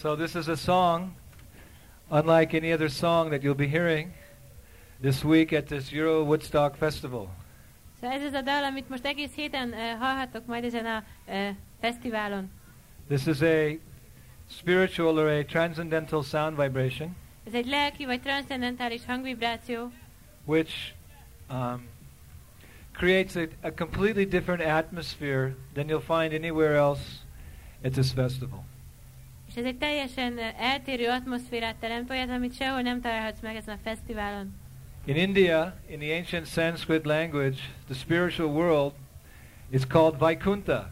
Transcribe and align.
So 0.00 0.14
this 0.14 0.36
is 0.36 0.46
a 0.46 0.56
song 0.56 1.16
unlike 2.08 2.54
any 2.54 2.72
other 2.72 2.88
song 2.88 3.30
that 3.30 3.42
you'll 3.42 3.56
be 3.56 3.66
hearing 3.66 4.12
this 5.00 5.24
week 5.24 5.52
at 5.52 5.66
this 5.66 5.90
Euro 5.90 6.22
Woodstock 6.22 6.76
Festival. 6.76 7.28
Szóval 8.00 8.16
ez 8.16 8.22
az 8.22 8.32
a 8.32 8.42
dal, 8.42 8.64
amit 8.64 8.88
most 8.88 9.04
egész 9.04 9.34
héten 9.34 9.68
uh, 9.68 10.00
hallhattok 10.00 10.46
majd 10.46 10.64
ezen 10.64 10.86
a 10.86 11.04
uh, 11.26 11.48
fesztiválon. 11.80 12.50
This 13.08 13.26
is 13.26 13.40
a 13.42 13.78
spiritual 14.50 15.18
or 15.18 15.28
a 15.28 15.44
transcendental 15.44 16.22
sound 16.22 16.56
vibration 16.56 17.16
Ez 17.46 17.54
egy 17.54 17.66
lelki 17.66 18.04
vagy 18.04 18.20
transzcendentális 18.20 19.04
hangvibráció, 19.06 19.90
which 20.44 20.94
um, 21.50 21.86
creates 22.92 23.34
a, 23.34 23.66
a 23.66 23.70
completely 23.70 24.24
different 24.24 24.62
atmosphere 24.62 25.54
than 25.74 25.88
you'll 25.88 26.18
find 26.18 26.32
anywhere 26.32 26.76
else 26.76 27.02
at 27.84 27.92
this 27.92 28.12
festival. 28.12 28.67
És 29.48 29.54
ez 29.54 29.64
egy 29.64 29.78
teljesen 29.78 30.38
eltérő 30.58 31.08
atmoszférát 31.08 31.76
teremt, 31.76 32.10
olyat, 32.10 32.30
amit 32.30 32.56
sehol 32.56 32.80
nem 32.80 33.00
találhatsz 33.00 33.40
meg 33.40 33.56
ezen 33.56 33.74
a 33.74 33.80
fesztiválon. 33.84 34.54
In 35.04 35.16
India, 35.16 35.74
in 35.88 35.98
the 35.98 36.16
ancient 36.16 36.46
Sanskrit 36.46 37.04
language, 37.04 37.58
the 37.86 37.94
spiritual 37.94 38.48
world 38.48 38.92
is 39.70 39.86
called 39.86 40.18
Vaikuntha. 40.18 40.90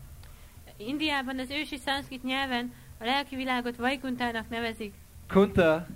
Indiában 0.76 1.38
az 1.38 1.50
ősi 1.50 1.76
szanszkrit 1.76 2.22
nyelven 2.22 2.72
a 3.00 3.04
lelki 3.04 3.36
világot 3.36 3.76
Vaikuntának 3.76 4.48
nevezik. 4.48 4.94
Kuntha 5.28 5.86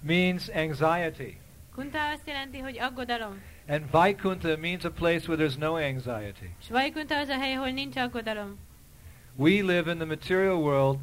means 0.00 0.48
anxiety. 0.48 1.38
Kunta 1.74 2.08
azt 2.08 2.26
jelenti, 2.26 2.58
hogy 2.58 2.78
aggodalom. 2.78 3.42
And 3.68 3.90
Vaikuntha 3.90 4.56
means 4.56 4.84
a 4.84 4.90
place 4.90 5.28
where 5.28 5.46
there's 5.46 5.58
no 5.58 5.72
anxiety. 5.72 6.50
És 6.60 6.68
Vaikunta 6.68 7.18
az 7.18 7.28
a 7.28 7.38
hely, 7.38 7.54
ahol 7.54 7.70
nincs 7.70 7.96
aggodalom. 7.96 8.58
We 9.36 9.50
live 9.50 9.90
in 9.90 9.96
the 9.96 10.06
material 10.06 10.56
world. 10.56 10.98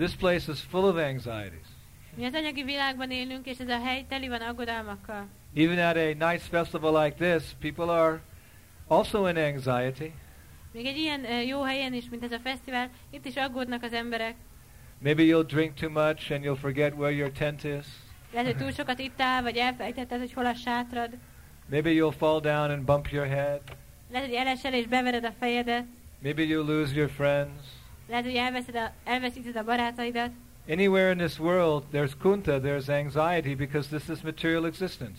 This 0.00 0.14
place 0.14 0.48
is 0.48 0.60
full 0.60 0.84
of 0.84 0.96
anxieties. 0.96 1.66
Mi 2.14 2.24
az 2.24 2.34
anyagi 2.34 2.62
világban 2.62 3.10
élünk, 3.10 3.46
és 3.46 3.58
ez 3.58 3.68
a 3.68 3.80
hely 3.80 4.04
teli 4.08 4.28
van 4.28 4.40
aggodalmakkal. 4.40 5.26
Even 5.54 5.78
at 5.78 5.96
a 5.96 6.30
nice 6.30 6.44
festival 6.50 7.04
like 7.04 7.16
this, 7.16 7.42
people 7.58 7.92
are 7.92 8.20
also 8.88 9.26
in 9.26 9.36
anxiety. 9.36 10.12
Még 10.72 10.86
egy 10.86 10.96
ilyen 10.96 11.20
uh, 11.20 11.46
jó 11.46 11.62
helyen 11.62 11.92
is, 11.92 12.08
mint 12.10 12.22
ez 12.22 12.32
a 12.32 12.38
fesztivál, 12.38 12.90
itt 13.10 13.24
is 13.24 13.36
aggódnak 13.36 13.82
az 13.82 13.92
emberek. 13.92 14.34
Maybe 14.98 15.22
you'll 15.22 15.46
drink 15.46 15.74
too 15.74 15.90
much 15.90 16.32
and 16.32 16.44
you'll 16.44 16.60
forget 16.60 16.94
where 16.94 17.14
your 17.14 17.32
tent 17.32 17.64
is. 17.64 17.86
Lehet, 18.32 18.46
hogy 18.46 18.56
túl 18.56 18.72
sokat 18.72 18.98
ittál, 18.98 19.42
vagy 19.42 19.56
elfelejtetted, 19.56 20.18
hogy 20.18 20.32
hol 20.32 20.46
a 20.46 20.54
sátrad. 20.54 21.10
Maybe 21.66 21.90
you'll 21.90 22.16
fall 22.16 22.40
down 22.40 22.70
and 22.70 22.82
bump 22.82 23.08
your 23.10 23.26
head. 23.26 23.60
Lehet, 24.10 24.28
hogy 24.28 24.36
elesel 24.36 24.74
és 24.74 24.86
bevered 24.86 25.24
a 25.24 25.32
fejedet. 25.38 25.84
Maybe 26.22 26.42
you'll 26.42 26.66
lose 26.66 26.94
your 26.94 27.10
friends. 27.10 27.79
Lehet, 28.10 28.24
hogy 28.24 28.34
elveszed 28.34 28.76
a, 28.76 28.92
elveszíted 29.04 29.56
a 29.56 29.64
barátaidat. 29.64 30.30
Anywhere 30.68 31.10
in 31.10 31.18
this 31.18 31.38
world, 31.38 31.84
there's 31.92 32.12
kunta, 32.18 32.60
there's 32.60 32.88
anxiety 32.88 33.54
because 33.54 33.88
this 33.88 34.08
is 34.08 34.22
material 34.22 34.66
existence. 34.66 35.18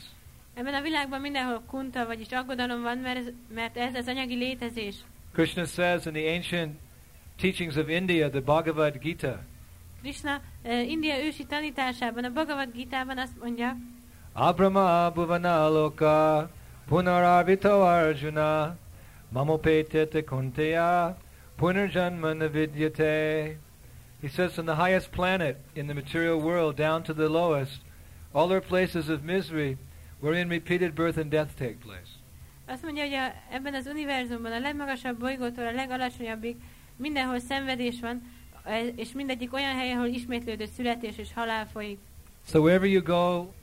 Ebben 0.53 0.73
a 0.73 0.81
világban 0.81 1.21
mindenhol 1.21 1.61
kunta, 1.67 2.05
vagyis 2.05 2.27
aggodalom 2.31 2.81
van, 2.81 2.97
mert 2.97 3.17
ez, 3.17 3.25
mert 3.53 3.77
ez 3.77 3.95
az 3.95 4.07
anyagi 4.07 4.35
létezés. 4.35 4.95
Krishna 5.33 5.65
says 5.65 6.05
in 6.05 6.13
the 6.13 6.33
ancient 6.33 6.79
teachings 7.37 7.75
of 7.75 7.89
India, 7.89 8.29
the 8.29 8.41
Bhagavad 8.41 8.97
Gita, 8.99 9.39
Krishna 10.01 10.41
uh, 10.63 10.89
India 10.89 11.23
ősi 11.23 11.45
tanításában, 11.45 12.23
a 12.23 12.29
Bhagavad 12.29 12.71
Gita-ban 12.73 13.17
azt 13.17 13.39
mondja, 13.41 13.77
Abrama 14.33 15.11
bhuvana 15.11 15.69
loka 15.69 16.49
punarabhito 16.87 17.81
arjuna 17.81 18.77
mamopetete 19.29 20.23
kunteya 20.23 21.17
punarjanma 21.61 22.33
navidyate. 22.33 23.57
He 24.21 24.27
says 24.27 24.53
from 24.53 24.65
the 24.65 24.75
highest 24.75 25.11
planet 25.11 25.57
in 25.75 25.87
the 25.87 25.93
material 25.93 26.39
world 26.39 26.75
down 26.75 27.03
to 27.03 27.13
the 27.13 27.29
lowest, 27.29 27.81
all 28.33 28.51
are 28.51 28.61
places 28.61 29.09
of 29.09 29.23
misery 29.23 29.77
wherein 30.21 30.49
repeated 30.49 30.95
birth 30.95 31.17
and 31.17 31.29
death 31.31 31.55
take 31.57 31.79
place. 31.79 32.21
azt 32.65 32.83
mondja, 32.83 33.03
hogy 33.03 33.13
a, 33.13 33.33
ebben 33.51 33.73
az 33.73 33.85
univerzumban 33.85 34.51
a 34.51 34.59
legmagasabb 34.59 35.19
bolygótól 35.19 35.65
a 35.65 35.71
legalacsonyabbig 35.71 36.55
mindenhol 36.95 37.39
szenvedés 37.39 37.99
van, 37.99 38.21
és 38.95 39.11
mindegyik 39.11 39.53
olyan 39.53 39.75
hely, 39.75 39.91
ahol 39.91 40.07
ismétlődő 40.07 40.65
születés 40.75 41.17
és 41.17 41.33
halál 41.33 41.67
folyik. 41.67 41.99
So 42.47 42.59
wherever 42.59 42.89
you 42.89 43.03
go 43.03 43.53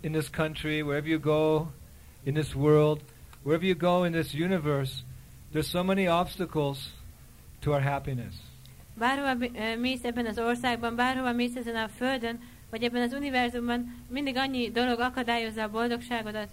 in 0.00 0.12
this 0.12 0.30
country, 0.30 0.82
wherever 0.82 1.08
you 1.08 1.20
go 1.20 1.66
in 2.22 2.34
this 2.34 2.54
world, 2.54 3.00
wherever 3.42 3.66
you 3.66 3.76
go 3.76 4.04
in 4.04 4.12
this 4.12 4.34
universe, 4.34 4.92
there's 5.52 5.68
so 5.68 5.82
many 5.82 6.08
obstacles 6.08 6.78
to 7.60 7.70
our 7.72 7.82
happiness. 7.82 8.34
Bárhova 8.98 9.44
eh, 9.54 9.76
mész 9.76 10.04
ebben 10.04 10.26
az 10.26 10.38
országban, 10.38 10.96
bárhova 10.96 11.32
mész 11.32 11.56
ezen 11.56 11.76
a 11.76 11.88
földön, 11.88 12.38
vagy 12.70 12.82
ebben 12.82 13.02
az 13.02 13.12
univerzumban, 13.12 14.04
mindig 14.08 14.36
annyi 14.36 14.70
dolog 14.70 15.00
akadályozza 15.00 15.62
a 15.62 15.68
boldogságodat. 15.70 16.48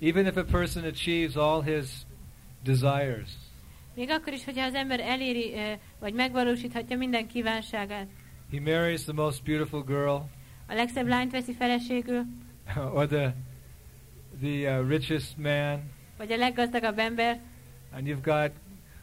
Even 0.00 0.26
if 0.26 0.36
a 0.36 0.44
person 0.44 0.84
achieves 0.84 1.34
all 1.36 1.62
his 1.62 1.86
desires, 2.64 3.30
Még 3.94 4.10
akkor 4.10 4.32
is, 4.32 4.44
hogyha 4.44 4.64
az 4.64 4.74
ember 4.74 5.00
eléri, 5.00 5.54
eh, 5.54 5.78
vagy 6.00 6.14
megvalósíthatja 6.14 6.96
minden 6.96 7.26
kívánságát. 7.26 8.06
he 8.52 8.60
marries 8.60 9.02
the 9.02 9.12
most 9.12 9.42
beautiful 9.44 9.82
girl, 9.82 10.16
A 10.66 10.74
legszebb 10.74 11.06
lányt 11.06 11.32
veszi 11.32 11.52
feleségül, 11.54 12.24
or 12.94 13.06
the 13.06 13.34
the 14.40 14.78
uh, 14.80 14.88
richest 14.88 15.36
man, 15.36 15.82
vagy 16.16 16.32
a 16.32 16.36
leggazdagabb 16.36 16.98
ember, 16.98 17.40
and 17.94 18.06
you've 18.06 18.22
got 18.24 18.50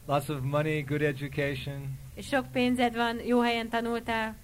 lots 0.09 0.29
of 0.29 0.41
money, 0.41 0.81
good 0.81 1.01
education, 1.01 1.97
és 2.15 2.25
sok 2.27 2.51
pénzed 2.51 2.95
van, 2.95 3.19
jó 3.25 3.39
helyen 3.41 3.69
tanultál, 3.69 4.35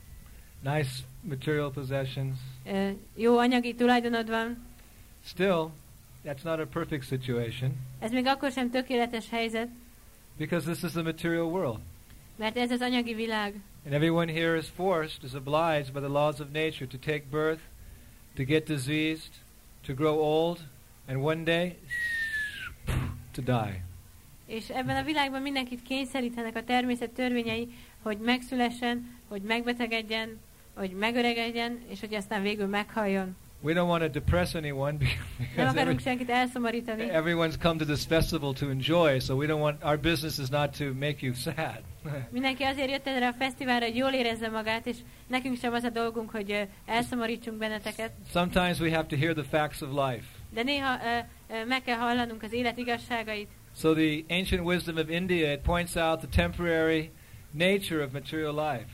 nice 0.62 0.90
material 1.22 1.72
possessions. 1.72 2.38
eh, 2.64 2.94
jó 3.16 3.38
anyagi 3.38 3.76
tulajdonod 3.76 4.30
van. 4.30 4.58
Still, 5.26 5.70
that's 6.26 6.44
not 6.44 6.60
a 6.60 6.66
perfect 6.68 7.04
situation 7.06 7.72
Ez 8.00 8.12
még 8.12 8.26
akkor 8.26 8.52
sem 8.52 8.70
tökéletes 8.70 9.30
helyzet, 9.30 9.68
because 10.38 10.66
this 10.72 10.84
is 10.84 10.92
the 10.92 11.02
material 11.02 11.46
world. 11.46 11.80
mert 12.38 12.58
ez 12.58 12.72
az 12.72 12.82
anyagi 12.82 13.14
világ. 13.14 13.54
And 13.86 13.94
everyone 13.94 14.32
here 14.32 14.58
is 14.58 14.66
forced, 14.76 15.24
is 15.24 15.34
obliged 15.34 15.94
by 15.94 16.00
the 16.00 16.08
laws 16.08 16.40
of 16.40 16.48
nature 16.52 16.88
to 16.88 16.98
take 16.98 17.24
birth, 17.30 17.62
to 18.36 18.44
get 18.44 18.66
diseased, 18.66 19.32
to 19.86 19.94
grow 19.94 20.18
old, 20.20 20.60
and 21.08 21.18
one 21.24 21.44
day 21.44 21.76
to 23.32 23.42
die. 23.42 23.82
És 24.46 24.70
ebben 24.70 24.96
a 24.96 25.04
világban 25.04 25.42
mindenkit 25.42 25.82
kényszerítenek 25.82 26.56
a 26.56 26.64
természet 26.64 27.10
törvényei, 27.10 27.68
hogy 28.02 28.18
megszülessen, 28.18 29.18
hogy 29.28 29.42
megbetegedjen, 29.42 30.40
hogy 30.76 30.92
megöregedjen, 30.92 31.80
és 31.90 32.00
hogy 32.00 32.14
aztán 32.14 32.42
végül 32.42 32.68
meghalljon. 32.68 33.36
We 33.62 33.74
don't 33.74 33.88
want 33.88 34.04
to 34.04 34.10
depress 34.10 34.54
anyone 34.54 34.98
because 35.00 35.76
every, 35.76 37.10
everyone's 37.10 37.58
come 37.58 37.80
to 37.80 37.86
this 37.86 38.06
festival 38.06 38.54
to 38.54 38.70
enjoy, 38.70 39.20
so 39.20 39.36
we 39.36 39.48
don't 39.48 39.62
want 39.62 39.84
our 39.84 39.98
business 39.98 40.38
is 40.40 40.50
not 40.50 40.78
to 40.78 40.94
make 40.94 41.24
you 41.24 41.34
sad. 41.34 41.82
Mindenki 42.32 42.64
azért 42.64 42.90
jött 42.90 43.08
erre 43.08 43.28
a 43.28 43.34
fesztiválra, 43.34 43.86
hogy 43.86 43.96
jól 43.96 44.12
érezze 44.12 44.50
magát, 44.50 44.86
és 44.86 44.98
nekünk 45.28 45.58
sem 45.58 45.74
az 45.74 45.84
a 45.84 45.90
dolgunk, 45.90 46.30
hogy 46.30 46.68
elszomorítsunk 46.86 47.58
benneteket. 47.58 48.12
Sometimes 48.32 48.80
we 48.80 48.92
have 48.96 49.08
to 49.08 49.16
hear 49.16 49.34
the 49.34 49.44
facts 49.44 49.82
of 49.82 49.90
life. 49.90 50.26
De 50.50 50.64
néha 50.64 50.98
meg 51.68 51.82
kell 51.82 51.98
hallanunk 51.98 52.44
az 52.44 52.54
élet 52.54 52.78
igazságait. 52.78 53.50
So 53.76 53.94
the 53.94 54.24
ancient 54.30 54.64
wisdom 54.64 54.98
of 54.98 55.10
India 55.10 55.54
it 55.54 55.64
points 55.64 55.98
out 55.98 56.20
the 56.20 56.28
temporary 56.28 57.12
nature 57.52 58.04
of 58.04 58.14
material 58.14 58.54
life. 58.54 58.88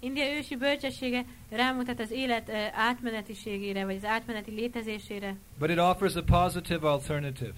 India 0.00 0.36
ősi 0.36 0.56
bölcsessége 0.56 1.24
rámutat 1.50 2.00
az 2.00 2.10
élet 2.10 2.48
ö, 2.48 2.52
átmenetiségére, 2.72 3.84
vagy 3.84 3.96
az 3.96 4.04
átmeneti 4.04 4.50
létezésére. 4.50 5.36
But 5.58 5.70
it 5.70 5.78
offers 5.78 6.14
a 6.14 6.22
positive 6.22 6.88
alternative. 6.88 7.52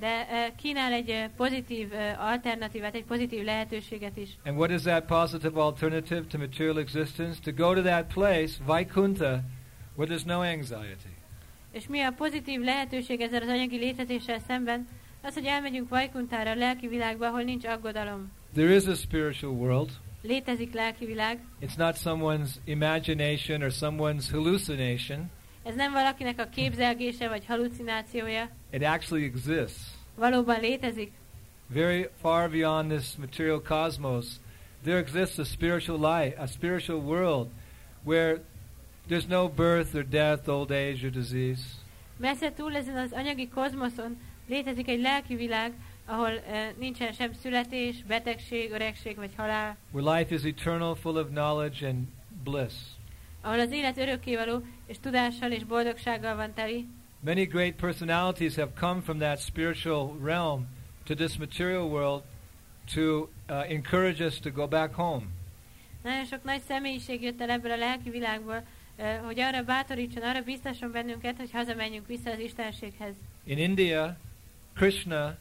De 0.00 0.26
ö, 0.32 0.54
kínál 0.56 0.92
egy 0.92 1.10
ö, 1.10 1.24
pozitív 1.36 1.92
ö, 1.92 1.96
alternatívát, 2.18 2.94
egy 2.94 3.04
pozitív 3.04 3.44
lehetőséget 3.44 4.16
is. 4.16 4.28
And 4.44 4.56
what 4.56 4.70
is 4.70 4.80
that 4.80 5.04
positive 5.04 5.60
alternative 5.60 6.24
to 6.26 6.38
material 6.38 6.78
existence? 6.78 7.40
To 7.40 7.52
go 7.52 7.74
to 7.74 7.82
that 7.82 8.12
place, 8.12 8.50
Vaikuntha, 8.64 9.40
where 9.94 10.14
there's 10.14 10.26
no 10.26 10.40
anxiety. 10.40 11.16
És 11.72 11.86
mi 11.86 12.00
a 12.00 12.10
pozitív 12.10 12.60
lehetőség 12.60 13.20
ezzel 13.20 13.42
az 13.42 13.48
anyagi 13.48 13.78
létezéssel 13.78 14.38
szemben? 14.46 14.88
Az, 15.28 15.34
hogy 15.34 15.44
elmegyünk 15.44 15.88
Vajkuntára, 15.88 16.50
a 16.50 16.54
lelki 16.54 16.88
világba, 16.88 17.26
ahol 17.26 17.42
nincs 17.42 17.64
aggodalom. 17.64 18.32
There 18.54 18.74
is 18.74 18.86
a 18.86 18.94
spiritual 18.94 19.52
world. 19.52 19.90
Létezik 20.22 20.74
lelki 20.74 21.06
világ. 21.06 21.38
It's 21.60 21.76
not 21.76 21.96
someone's 21.96 22.50
imagination 22.64 23.62
or 23.62 23.70
someone's 23.70 24.30
hallucination. 24.30 25.30
Ez 25.64 25.74
nem 25.74 25.92
valakinek 25.92 26.40
a 26.40 26.48
képzelgése 26.48 27.28
vagy 27.28 27.46
halucinációja. 27.46 28.50
It 28.70 28.82
actually 28.82 29.24
exists. 29.24 29.80
Valóban 30.14 30.60
létezik. 30.60 31.12
Very 31.66 32.08
far 32.20 32.50
beyond 32.50 32.90
this 32.90 33.16
material 33.16 33.62
cosmos, 33.62 34.26
there 34.82 34.98
exists 34.98 35.38
a 35.38 35.44
spiritual 35.44 35.98
life, 35.98 36.40
a 36.40 36.46
spiritual 36.46 37.00
world 37.00 37.48
where 38.04 38.40
there's 39.08 39.28
no 39.28 39.48
birth 39.48 39.94
or 39.94 40.02
death, 40.08 40.48
old 40.48 40.70
age 40.70 41.04
or 41.04 41.10
disease. 41.10 41.62
Messze 42.16 42.52
túl 42.52 42.76
ezen 42.76 42.96
az 42.96 43.12
anyagi 43.12 43.48
kozmoszon 43.48 44.16
létezik 44.48 44.88
egy 44.88 45.00
lelki 45.00 45.34
világ, 45.34 45.72
ahol 46.06 46.30
uh, 46.32 46.78
nincsen 46.78 47.12
sem 47.12 47.32
születés, 47.32 48.02
betegség, 48.02 48.70
öregség 48.70 49.16
vagy 49.16 49.30
halál. 49.36 49.76
Where 49.90 50.18
life 50.18 50.34
is 50.34 50.42
eternal, 50.42 50.94
full 50.94 51.16
of 51.16 51.28
knowledge 51.28 51.88
and 51.88 52.06
bliss. 52.44 52.74
ahol 53.40 53.60
az 53.60 53.72
élet 53.72 53.98
örökkévaló, 53.98 54.62
és 54.86 54.96
tudással 55.00 55.50
és 55.50 55.64
boldogsággal 55.64 56.36
van 56.36 56.54
teli. 56.54 56.86
Many 57.20 57.44
great 57.46 57.74
personalities 57.74 58.54
have 58.54 58.70
come 58.78 59.00
from 59.00 59.18
that 59.18 59.40
spiritual 59.40 60.18
realm 60.22 60.66
to 61.04 61.14
this 61.14 61.36
material 61.36 61.88
world 61.88 62.22
to 62.94 63.28
uh, 63.48 63.70
encourage 63.70 64.24
us 64.24 64.38
to 64.38 64.50
go 64.50 64.68
back 64.68 64.94
home. 64.94 65.22
Nagyon 66.02 66.24
sok 66.24 66.44
nagy 66.44 66.60
személyiség 66.68 67.22
jött 67.22 67.40
el 67.40 67.50
ebből 67.50 67.70
a 67.70 67.76
lelki 67.76 68.10
világból, 68.10 68.62
ö, 68.96 69.02
hogy 69.24 69.40
arra 69.40 69.62
bátorítson, 69.62 70.22
arra 70.22 70.42
biztasson 70.42 70.92
bennünket, 70.92 71.36
hogy 71.36 71.50
hazamenjünk 71.52 72.06
vissza 72.06 72.30
az 72.30 72.38
Istenséghez. 72.38 73.14
In 73.44 73.58
India, 73.58 74.16
Krishna, 74.78 75.36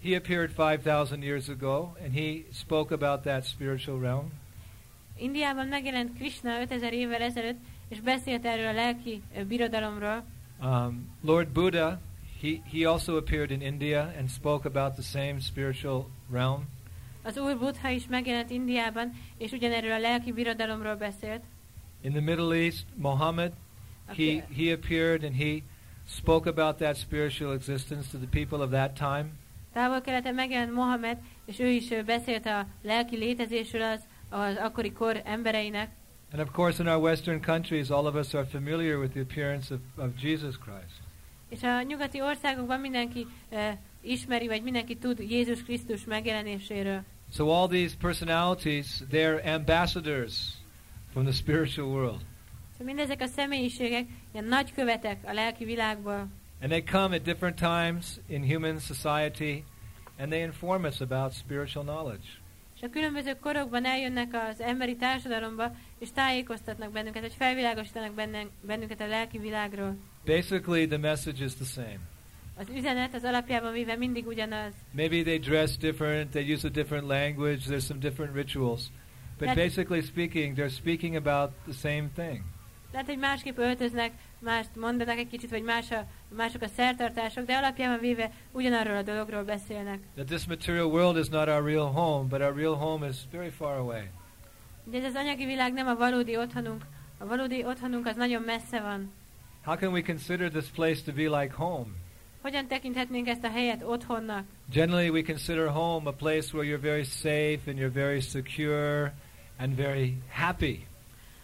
he 0.00 0.16
appeared 0.16 0.50
5,000 0.50 1.22
years 1.22 1.48
ago 1.48 1.94
and 2.02 2.12
he 2.12 2.46
spoke 2.50 2.90
about 2.90 3.22
that 3.22 3.44
spiritual 3.44 4.00
realm. 4.00 4.32
Indiában 5.16 5.66
megjelent 5.66 6.16
Krishna 6.16 6.60
5000 6.60 6.92
évvel 6.92 7.22
ezelőtt, 7.22 7.58
és 7.88 8.00
beszélt 8.00 8.44
erről 8.44 8.66
a 8.66 8.72
lelki 8.72 9.22
ö, 9.36 9.44
birodalomról. 9.44 10.24
Um, 10.62 11.08
Lord 11.22 11.48
Buddha, 11.48 12.00
he, 12.40 12.48
he 12.72 12.88
also 12.88 13.16
appeared 13.16 13.50
in 13.50 13.60
India 13.60 14.12
and 14.18 14.28
spoke 14.28 14.68
about 14.68 14.92
the 14.92 15.02
same 15.02 15.40
spiritual 15.40 16.10
realm. 16.32 16.68
Az 17.22 17.38
Úr 17.38 17.58
Buddha 17.58 17.88
is 17.88 18.06
megjelent 18.06 18.50
Indiában, 18.50 19.12
és 19.38 19.52
ugyanerről 19.52 19.92
a 19.92 19.98
lelki 19.98 20.32
birodalomról 20.32 20.94
beszélt. 20.94 21.42
In 22.00 22.12
the 22.12 22.20
Middle 22.20 22.54
East, 22.54 22.84
Muhammad, 22.94 23.52
he, 24.06 24.44
he 24.56 24.72
appeared 24.72 25.24
and 25.24 25.34
he 25.34 25.62
spoke 26.16 26.48
about 26.48 26.78
that 26.78 26.96
spiritual 26.96 27.52
existence 27.52 28.10
to 28.10 28.18
the 28.18 28.26
people 28.26 28.60
of 28.60 28.70
that 28.70 28.96
time. 28.96 29.30
Távol-keleten 29.72 30.34
megjelent 30.34 30.72
Mohamed, 30.72 31.18
és 31.44 31.58
ő 31.58 31.68
is 31.68 31.88
beszélt 32.06 32.46
a 32.46 32.66
lelki 32.82 33.16
létezésről 33.16 33.82
az, 33.82 34.00
az 34.28 34.56
akkori 34.56 34.92
kor 34.92 35.20
embereinek. 35.24 35.90
And 36.32 36.42
of 36.42 36.50
course, 36.52 36.82
in 36.82 36.88
our 36.88 37.02
Western 37.02 37.40
countries, 37.40 37.90
all 37.90 38.06
of 38.06 38.14
us 38.14 38.34
are 38.34 38.44
familiar 38.44 38.98
with 38.98 39.12
the 39.12 39.20
appearance 39.20 39.74
of, 39.74 39.80
of 39.96 40.22
Jesus 40.22 40.56
Christ. 40.58 41.00
És 41.48 41.62
a 41.62 41.82
nyugati 41.82 42.20
országokban 42.20 42.80
mindenki 42.80 43.26
uh, 43.50 43.58
ismeri, 44.00 44.46
vagy 44.46 44.62
mindenki 44.62 44.96
tud 44.96 45.18
Jézus 45.18 45.62
Krisztus 45.62 46.04
megjelenéséről. 46.04 47.02
So 47.32 47.48
all 47.48 47.68
these 47.68 47.96
personalities, 48.00 49.02
they're 49.10 49.54
ambassadors 49.54 50.58
from 51.12 51.24
the 51.24 51.32
spiritual 51.32 51.88
world. 51.88 52.20
Mindezek 52.84 53.20
a 53.20 53.26
személyiségek 53.26 54.06
ilyen 54.32 54.44
nagykövetek 54.44 55.18
a 55.24 55.32
lelki 55.32 55.64
világból. 55.64 56.28
And 56.60 56.70
they 56.70 56.82
come 56.82 57.16
at 57.16 57.22
different 57.22 57.56
times 57.56 58.06
in 58.26 58.42
human 58.42 58.78
society 58.78 59.64
and 60.18 60.30
they 60.30 60.42
inform 60.42 60.84
us 60.84 61.00
about 61.00 61.32
spiritual 61.32 61.84
knowledge. 61.84 62.26
És 62.76 62.82
a 62.82 62.90
különböző 62.90 63.36
korokban 63.40 63.84
eljönnek 63.84 64.28
az 64.32 64.60
emberi 64.60 64.96
társadalomba, 64.96 65.74
és 65.98 66.12
tájékoztatnak 66.12 66.92
bennünket, 66.92 67.22
vagy 67.22 67.34
felvilágosítanak 67.38 68.14
benne, 68.14 68.46
bennünket 68.60 69.00
a 69.00 69.06
lelki 69.06 69.38
világról. 69.38 69.96
Basically, 70.24 70.86
the 70.86 70.98
message 70.98 71.44
is 71.44 71.54
the 71.54 71.64
same. 71.64 72.00
Az 72.56 72.68
üzenet 72.74 73.14
az 73.14 73.24
alapjában 73.24 73.72
véve 73.72 73.96
mindig 73.96 74.26
ugyanaz. 74.26 74.72
Maybe 74.92 75.22
they 75.22 75.38
dress 75.38 75.76
different, 75.76 76.30
they 76.30 76.52
use 76.52 76.66
a 76.66 76.70
different 76.70 77.06
language, 77.06 77.60
there's 77.66 77.84
some 77.84 78.00
different 78.00 78.34
rituals. 78.34 78.82
But 79.38 79.54
basically 79.54 80.02
speaking, 80.02 80.56
they're 80.56 80.74
speaking 80.74 81.16
about 81.16 81.50
the 81.64 81.72
same 81.72 82.10
thing. 82.14 82.44
Lehet, 82.92 83.06
hogy 83.06 83.18
másképp 83.18 83.58
öltöznek, 83.58 84.12
mást 84.38 84.76
mondanak 84.76 85.18
egy 85.18 85.28
kicsit, 85.28 85.50
vagy 85.50 85.62
más 85.62 85.90
a, 85.90 86.06
mások 86.28 86.62
a 86.62 86.66
szertartások, 86.66 87.44
de 87.44 87.56
alapjában 87.56 87.98
véve 88.00 88.30
ugyanarról 88.52 88.96
a 88.96 89.02
dologról 89.02 89.42
beszélnek. 89.42 89.98
That 90.14 90.26
this 90.26 90.46
material 90.46 90.86
world 90.86 91.16
is 91.16 91.28
not 91.28 91.48
our 91.48 91.64
real 91.64 91.90
home, 91.92 92.28
but 92.28 92.40
our 92.40 92.54
real 92.54 92.74
home 92.74 93.08
is 93.08 93.16
very 93.30 93.50
far 93.50 93.76
away. 93.76 94.10
Ugye 94.84 94.98
ez 94.98 95.04
az 95.04 95.14
anyagi 95.14 95.44
világ 95.44 95.72
nem 95.72 95.86
a 95.86 95.94
valódi 95.94 96.36
otthonunk, 96.36 96.82
a 97.18 97.26
valódi 97.26 97.64
otthonunk 97.64 98.06
az 98.06 98.16
nagyon 98.16 98.42
messze 98.42 98.80
van. 98.80 99.12
How 99.64 99.76
can 99.76 99.92
we 99.92 100.02
consider 100.02 100.50
this 100.50 100.66
place 100.66 101.02
to 101.04 101.12
be 101.12 101.40
like 101.40 101.54
home? 101.54 101.90
Hogyan 102.42 102.66
tekinthetnénk 102.66 103.28
ezt 103.28 103.44
a 103.44 103.50
helyet 103.50 103.82
otthonnak? 103.82 104.44
Generally, 104.70 105.08
we 105.08 105.22
consider 105.22 105.66
home 105.66 106.08
a 106.08 106.12
place 106.12 106.48
where 106.52 106.68
you're 106.68 106.80
very 106.80 107.04
safe 107.04 107.60
and 107.66 107.78
you're 107.78 107.92
very 107.92 108.20
secure 108.20 109.12
and 109.58 109.76
very 109.76 110.16
happy. 110.28 110.86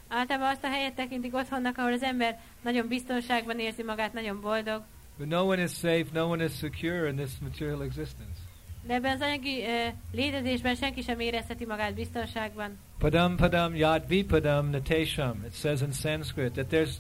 Általában 0.09 0.49
azt 0.49 0.65
a 0.65 0.69
helyet 0.69 0.95
tekintik 0.95 1.35
otthonnak, 1.35 1.79
ahol 1.79 1.93
az 1.93 2.03
ember 2.03 2.41
nagyon 2.63 2.89
biztonságban 2.89 3.59
érzi 3.59 3.83
magát, 3.83 4.13
nagyon 4.13 4.41
boldog. 4.41 4.83
But 5.19 5.29
no 5.29 5.45
one 5.45 5.63
is 5.63 5.71
safe, 5.71 6.07
no 6.13 6.29
one 6.29 6.45
is 6.45 6.53
secure 6.53 7.09
in 7.09 7.17
this 7.17 7.31
material 7.41 7.83
existence. 7.83 8.39
De 8.87 8.95
ebben 8.95 9.15
az 9.15 9.21
anyagi 9.21 9.63
uh, 9.63 9.93
létezésben 10.13 10.75
senki 10.75 11.03
sem 11.03 11.21
érezheti 11.21 11.67
magát 11.67 11.95
biztonságban. 11.95 12.79
Padam 12.99 13.37
padam 13.37 13.75
yad 13.75 14.09
vipadam 14.09 14.71
natesham. 14.71 15.45
It 15.47 15.55
says 15.55 15.81
in 15.81 15.93
Sanskrit 15.93 16.53
that 16.53 16.67
there's 16.67 16.95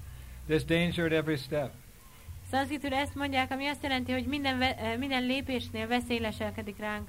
there's 0.49 0.65
danger 0.65 1.05
at 1.05 1.13
every 1.13 1.37
step. 1.37 1.71
Szanszkritul 2.51 2.93
ezt 2.93 3.15
mondják, 3.15 3.51
ami 3.51 3.67
azt 3.67 3.83
jelenti, 3.83 4.13
hogy 4.13 4.27
minden, 4.27 4.61
uh, 4.61 4.99
minden 4.99 5.27
lépésnél 5.27 5.87
veszély 5.87 6.19
leselkedik 6.19 6.79
ránk. 6.79 7.09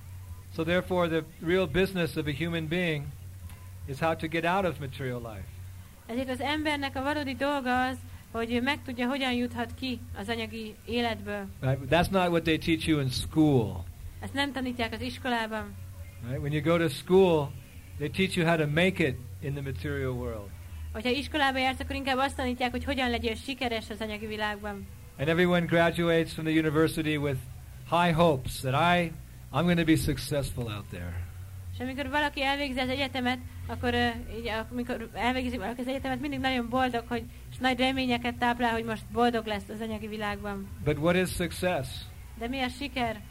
So 0.55 0.63
therefore, 0.63 1.07
the 1.07 1.23
real 1.45 1.65
business 1.65 2.15
of 2.15 2.27
a 2.27 2.33
human 2.38 2.67
being 2.67 3.05
is 3.85 3.99
how 3.99 4.15
to 4.15 4.27
get 4.27 4.45
out 4.45 4.65
of 4.65 4.79
material 4.79 5.21
life. 5.21 5.56
Ezért 6.07 6.30
az 6.30 6.42
embernek 6.42 6.95
a 6.95 7.01
valódi 7.01 7.36
dolga 7.36 7.86
az, 7.86 7.98
hogy 8.31 8.54
ő 8.54 8.62
megtudja, 8.62 9.07
hogyan 9.07 9.33
juthat 9.33 9.74
ki 9.80 10.00
az 10.18 10.30
anyagi 10.30 10.75
életből. 10.86 11.48
Right? 11.62 11.80
That's 11.89 12.09
not 12.09 12.27
what 12.27 12.44
they 12.44 12.57
teach 12.57 12.88
you 12.88 13.00
in 13.00 13.09
school. 13.09 13.83
Ezt 14.19 14.33
nem 14.33 14.51
tanítják 14.51 14.94
az 14.94 15.01
iskolában. 15.01 15.75
Right? 16.27 16.39
When 16.39 16.51
you 16.51 16.62
go 16.62 16.77
to 16.77 16.89
school, 16.89 17.51
they 17.98 18.09
teach 18.09 18.38
you 18.38 18.48
how 18.48 18.57
to 18.57 18.68
make 18.68 19.07
it 19.07 19.15
in 19.42 19.54
the 19.54 19.62
material 19.62 20.12
world. 20.12 20.50
Hogyha 20.94 21.09
iskolába 21.09 21.57
jársz, 21.57 21.80
akkor 21.80 21.95
inkább 21.95 22.18
azt 22.18 22.36
tanítják, 22.36 22.71
hogy 22.71 22.83
hogyan 22.83 23.09
legyél 23.09 23.36
sikeres 23.36 23.89
az 23.89 24.01
anyagi 24.01 24.27
világban. 24.27 24.88
And 25.18 25.27
everyone 25.30 25.65
graduates 25.65 26.33
from 26.33 26.45
the 26.45 26.59
university 26.59 27.18
with 27.18 27.39
high 27.89 28.13
hopes 28.15 28.59
that 28.59 28.74
I 28.74 29.12
I'm 29.54 29.63
going 29.63 29.77
to 29.77 29.86
be 29.86 29.95
successful 29.95 30.68
out 30.68 30.89
there. 30.89 31.26
És 31.77 31.83
amikor 31.83 32.09
valaki 32.09 32.41
elvégzi 32.44 32.79
az 32.79 32.89
egyetemet, 32.89 33.38
akkor 33.68 33.94
így, 34.38 34.51
amikor 34.71 35.09
elvégzi 35.13 35.57
valaki 35.57 35.81
az 35.81 35.88
egyetemet, 35.88 36.19
mindig 36.19 36.39
nagyon 36.39 36.69
boldog, 36.69 37.03
hogy, 37.07 37.24
és 37.51 37.57
nagy 37.57 37.79
reményeket 37.79 38.35
táplál, 38.35 38.71
hogy 38.71 38.83
most 38.83 39.03
boldog 39.12 39.45
lesz 39.45 39.69
az 39.69 39.81
anyagi 39.81 40.07
világban. 40.07 40.68
But 40.83 40.97
what 40.97 41.15
is 41.15 41.29
success? 41.29 41.88
De 42.39 42.47
mi 42.47 42.59
a 42.59 42.68
siker? 42.68 43.21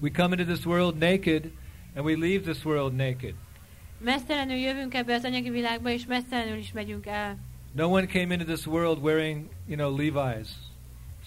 We 0.00 0.10
come 0.10 0.36
into 0.36 0.52
this 0.52 0.64
world 0.64 0.96
naked 0.98 1.50
and 1.96 2.04
we 2.06 2.16
leave 2.16 2.40
this 2.40 2.64
world 2.64 2.94
naked. 2.94 3.34
Mesztelenül 3.98 4.56
jövünk 4.56 4.94
ebbe 4.94 5.14
az 5.14 5.24
anyagi 5.24 5.50
világba, 5.50 5.90
és 5.90 6.06
mesztelenül 6.06 6.56
is 6.58 6.72
megyünk 6.72 7.06
el. 7.06 7.38
No 7.72 7.86
one 7.86 8.06
came 8.06 8.34
into 8.34 8.44
this 8.44 8.66
world 8.66 9.02
wearing, 9.02 9.48
you 9.68 9.76
know, 9.76 9.96
Levi's 9.98 10.48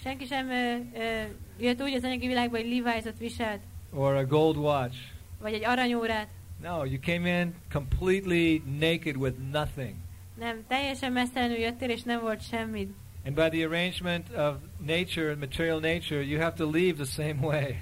Senki 0.02 0.24
sem 0.26 0.48
ö, 0.50 0.74
ö, 0.98 1.22
jött 1.58 1.82
úgy 1.82 1.92
az 1.94 2.04
anyagi 2.04 2.26
világba, 2.26 2.56
hogy 2.56 2.66
Levi's-ot 2.70 3.18
viselt, 3.18 3.60
or 3.92 4.14
a 4.14 4.26
gold 4.26 4.56
watch. 4.56 4.96
vagy 5.40 5.52
egy 5.52 5.64
aranyórát. 5.64 6.28
No, 6.62 6.84
you 6.84 6.98
came 6.98 7.40
in 7.40 7.54
completely 7.70 8.62
naked 8.80 9.16
with 9.16 9.38
nothing. 9.52 9.94
Nem, 10.38 10.64
teljesen 10.68 11.12
mesztelenül 11.12 11.56
jöttél, 11.56 11.90
és 11.90 12.02
nem 12.02 12.20
volt 12.20 12.48
semmit. 12.48 12.90
And 13.24 13.34
by 13.34 13.48
the 13.48 13.66
arrangement 13.66 14.28
of 14.36 14.54
nature 14.78 15.30
and 15.30 15.38
material 15.38 15.80
nature, 15.80 16.22
you 16.22 16.40
have 16.40 16.56
to 16.56 16.70
leave 16.70 17.04
the 17.04 17.04
same 17.04 17.46
way. 17.46 17.76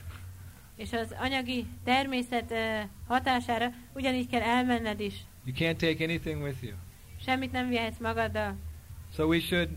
És 0.76 0.92
az 0.92 1.14
anyagi 1.18 1.66
természet 1.84 2.54
hatására 3.06 3.70
ugyanígy 3.94 4.28
kell 4.28 4.40
elmenned 4.40 5.00
is. 5.00 5.14
You 5.44 5.56
can't 5.56 5.76
take 5.76 6.04
anything 6.04 6.42
with 6.42 6.62
you. 6.62 6.72
Semmit 7.20 7.52
nem 7.52 7.68
vihetsz 7.68 7.98
magaddal. 7.98 8.56
So 9.14 9.26
we 9.26 9.40
should 9.40 9.68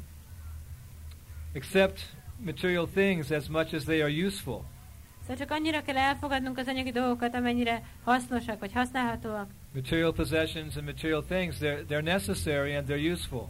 accept 1.55 2.15
material 2.37 2.87
things 2.87 3.31
as 3.31 3.47
much 3.47 3.73
as 3.73 3.83
they 3.83 4.01
are 4.01 4.25
useful. 4.25 4.63
Szóval 5.27 5.45
csak 5.45 5.51
annyira 5.51 5.81
kell 5.81 5.97
elfogadnunk 5.97 6.57
az 6.57 6.67
anyagi 6.67 6.91
dolgokat, 6.91 7.35
amennyire 7.35 7.81
hasznosak 8.03 8.59
vagy 8.59 8.71
használhatóak. 8.73 9.49
Material 9.73 10.13
possessions 10.13 10.75
and 10.75 10.85
material 10.85 11.23
things, 11.23 11.55
they're, 11.57 11.85
they're 11.89 12.03
necessary 12.03 12.75
and 12.75 12.87
they're 12.89 13.11
useful. 13.11 13.49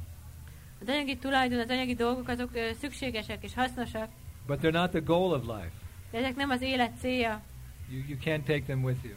Az 0.82 0.88
anyagi 0.88 1.18
tulajdon, 1.18 1.60
az 1.60 1.70
anyagi 1.70 1.94
dolgok 1.94 2.28
azok 2.28 2.50
ö, 2.56 2.70
szükségesek 2.80 3.44
és 3.44 3.54
hasznosak, 3.54 4.10
But 4.48 4.60
they're 4.60 4.72
not 4.72 4.90
the 4.90 5.00
goal 5.00 5.32
of 5.34 5.42
life. 5.46 5.72
de 6.12 6.18
ezek 6.18 6.36
nem 6.36 6.50
az 6.50 6.62
élet 6.62 6.92
célja. 7.00 7.42
You, 7.90 8.02
you 8.08 8.18
can't 8.24 8.44
take 8.44 8.62
them 8.62 8.84
with 8.84 9.04
you. 9.06 9.14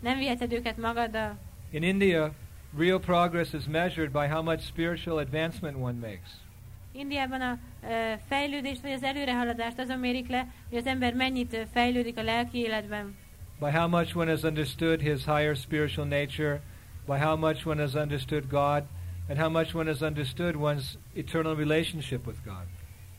Nem 0.00 0.18
viheted 0.18 0.52
őket 0.52 0.76
magaddal. 0.76 1.38
In 1.70 1.82
India, 1.82 2.32
real 2.78 2.98
progress 3.00 3.52
is 3.52 3.64
measured 3.66 4.10
by 4.10 4.26
how 4.26 4.42
much 4.42 4.62
spiritual 4.62 5.18
advancement 5.18 5.76
one 5.76 5.98
makes. 6.08 6.30
Indiában 6.92 7.40
a 7.40 7.58
fejlődést 8.28 8.80
vagy 8.80 8.92
az 8.92 9.02
előrehaladást 9.02 9.78
azon 9.78 9.98
mérik 9.98 10.28
le, 10.28 10.46
hogy 10.68 10.78
az 10.78 10.86
ember 10.86 11.14
mennyit 11.14 11.68
fejlődik 11.72 12.18
a 12.18 12.22
lelki 12.22 12.58
életben. 12.58 13.16
By 13.58 13.70
how 13.70 13.88
much 13.88 14.16
one 14.16 14.30
has 14.30 14.42
understood 14.42 15.00
his 15.00 15.24
higher 15.24 15.56
spiritual 15.56 16.06
nature, 16.06 16.60
by 17.06 17.16
how 17.18 17.36
much 17.36 17.66
one 17.66 17.80
has 17.80 17.94
understood 17.94 18.48
God, 18.48 18.84
and 19.28 19.38
how 19.38 19.50
much 19.50 19.74
one 19.74 19.90
has 19.90 20.00
understood 20.00 20.54
one's 20.54 20.98
eternal 21.14 21.54
relationship 21.56 22.26
with 22.26 22.38
God. 22.44 22.64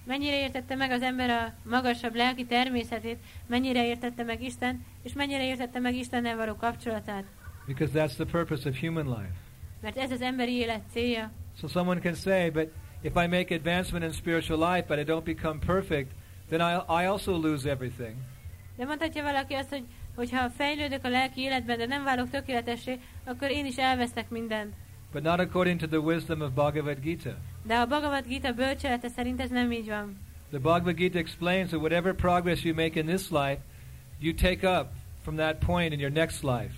Mennyire 0.05 0.39
értette 0.39 0.75
meg 0.75 0.91
az 0.91 1.01
ember 1.01 1.29
a 1.29 1.69
magasabb 1.69 2.15
lelki 2.15 2.45
természetét, 2.45 3.17
mennyire 3.47 3.85
értette 3.85 4.23
meg 4.23 4.43
Isten, 4.43 4.85
és 5.03 5.13
mennyire 5.13 5.45
értette 5.45 5.79
meg 5.79 5.95
Istennel 5.95 6.35
való 6.35 6.55
kapcsolatát. 6.55 7.23
Because 7.65 7.99
that's 7.99 8.13
the 8.13 8.25
purpose 8.25 8.69
of 8.69 8.79
human 8.79 9.05
life. 9.05 9.33
Mert 9.81 9.97
ez 9.97 10.11
az 10.11 10.21
emberi 10.21 10.51
élet 10.51 10.81
célja. 10.91 11.31
So 11.59 11.67
someone 11.67 11.99
can 11.99 12.13
say, 12.13 12.49
but 12.49 12.67
if 13.01 13.15
I 13.15 13.27
make 13.27 13.51
advancement 13.51 14.05
in 14.05 14.11
spiritual 14.11 14.59
life, 14.59 14.87
but 14.87 14.99
I 14.99 15.03
don't 15.03 15.25
become 15.25 15.59
perfect, 15.59 16.11
then 16.49 16.61
I, 16.61 17.03
I 17.03 17.05
also 17.05 17.31
lose 17.37 17.69
everything. 17.69 18.15
De 18.77 18.85
mondhatja 18.85 19.23
valaki 19.23 19.53
azt, 19.53 19.69
hogy 19.69 19.83
hogyha 20.15 20.49
fejlődök 20.49 21.03
a 21.03 21.09
lelki 21.09 21.41
életben, 21.41 21.77
de 21.77 21.85
nem 21.85 22.03
válok 22.03 22.29
tökéletessé, 22.29 22.99
akkor 23.23 23.49
én 23.49 23.65
is 23.65 23.77
elvesztek 23.77 24.29
mindent. 24.29 24.73
But 25.11 25.23
not 25.23 25.39
according 25.39 25.79
to 25.79 25.87
the 25.87 25.99
wisdom 25.99 26.41
of 26.41 26.51
Bhagavad 26.51 26.99
Gita. 26.99 27.37
De 27.63 27.75
a 27.75 27.85
Bhagavad 27.85 28.27
Gita 28.27 28.53
bölcselete 28.53 29.09
szerint 29.09 29.41
ez 29.41 29.49
nem 29.49 29.71
így 29.71 29.87
van. 29.87 30.17
The 30.49 30.59
Bhagavad 30.59 30.95
Gita 30.95 31.17
explains 31.17 31.69
that 31.69 31.79
whatever 31.79 32.13
progress 32.13 32.63
you 32.63 32.75
make 32.75 32.99
in 32.99 33.05
this 33.05 33.29
life, 33.29 33.59
you 34.19 34.33
take 34.33 34.79
up 34.79 34.87
from 35.21 35.35
that 35.35 35.57
point 35.65 35.93
in 35.93 35.99
your 35.99 36.11
next 36.11 36.43
life. 36.43 36.73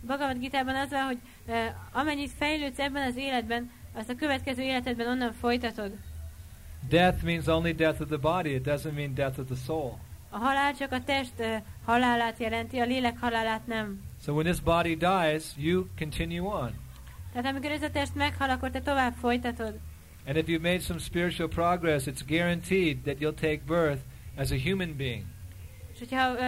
Bhagavad 0.00 0.38
Gitában 0.38 0.74
az 0.74 0.90
van, 0.90 1.04
hogy 1.04 1.18
uh, 1.46 1.56
amennyit 1.92 2.30
fejlődsz 2.38 2.78
ebben 2.78 3.08
az 3.08 3.16
életben, 3.16 3.70
azt 3.92 4.08
a 4.08 4.14
következő 4.14 4.62
életedben 4.62 5.06
onnan 5.06 5.32
folytatod. 5.32 5.92
Death 6.88 7.24
means 7.24 7.46
only 7.46 7.72
death 7.72 8.00
of 8.00 8.08
the 8.08 8.16
body, 8.16 8.54
it 8.54 8.62
doesn't 8.62 8.94
mean 8.94 9.14
death 9.14 9.38
of 9.38 9.46
the 9.46 9.56
soul. 9.64 9.98
A 10.30 10.36
halál 10.36 10.74
csak 10.74 10.92
a 10.92 11.04
test 11.04 11.32
uh, 11.38 11.56
halálát 11.84 12.38
jelenti, 12.38 12.78
a 12.78 12.84
lélek 12.84 13.18
halálát 13.18 13.66
nem. 13.66 14.02
So 14.24 14.32
when 14.32 14.44
this 14.44 14.60
body 14.60 14.96
dies, 14.96 15.44
you 15.56 15.86
continue 15.98 16.40
on. 16.40 16.74
Tehát 17.32 17.50
amikor 17.50 17.70
ez 17.70 17.82
a 17.82 17.90
test 17.90 18.14
meghal, 18.14 18.50
akkor 18.50 18.70
te 18.70 18.80
tovább 18.80 19.14
folytatod. 19.14 19.78
And 20.26 20.36
if 20.36 20.46
you've 20.46 20.62
made 20.62 20.78
some 20.78 20.98
spiritual 20.98 21.48
progress, 21.48 22.06
it's 22.06 22.22
guaranteed 22.26 22.98
that 22.98 23.16
you'll 23.18 23.40
take 23.40 23.60
birth 23.66 24.00
as 24.36 24.50
a 24.50 24.56
human 24.64 24.96
being. 24.96 25.24
És 25.92 25.98
hogyha 25.98 26.32
uh, 26.32 26.38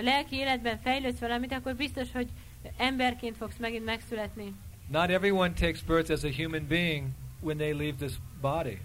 lelki 0.00 0.36
életben 0.36 0.78
fejlődsz 0.82 1.18
valamit, 1.18 1.52
akkor 1.52 1.74
biztos, 1.74 2.12
hogy 2.12 2.28
emberként 2.76 3.36
fogsz 3.36 3.56
megint 3.56 3.84
megszületni. 3.84 4.54
Not 4.88 5.10
everyone 5.10 5.54
takes 5.54 5.82
birth 5.82 6.10
as 6.10 6.24
a 6.24 6.28
human 6.28 6.66
being 6.66 7.14
when 7.40 7.56
they 7.56 7.72
leave 7.72 7.96
this 7.96 8.18
body. 8.40 8.78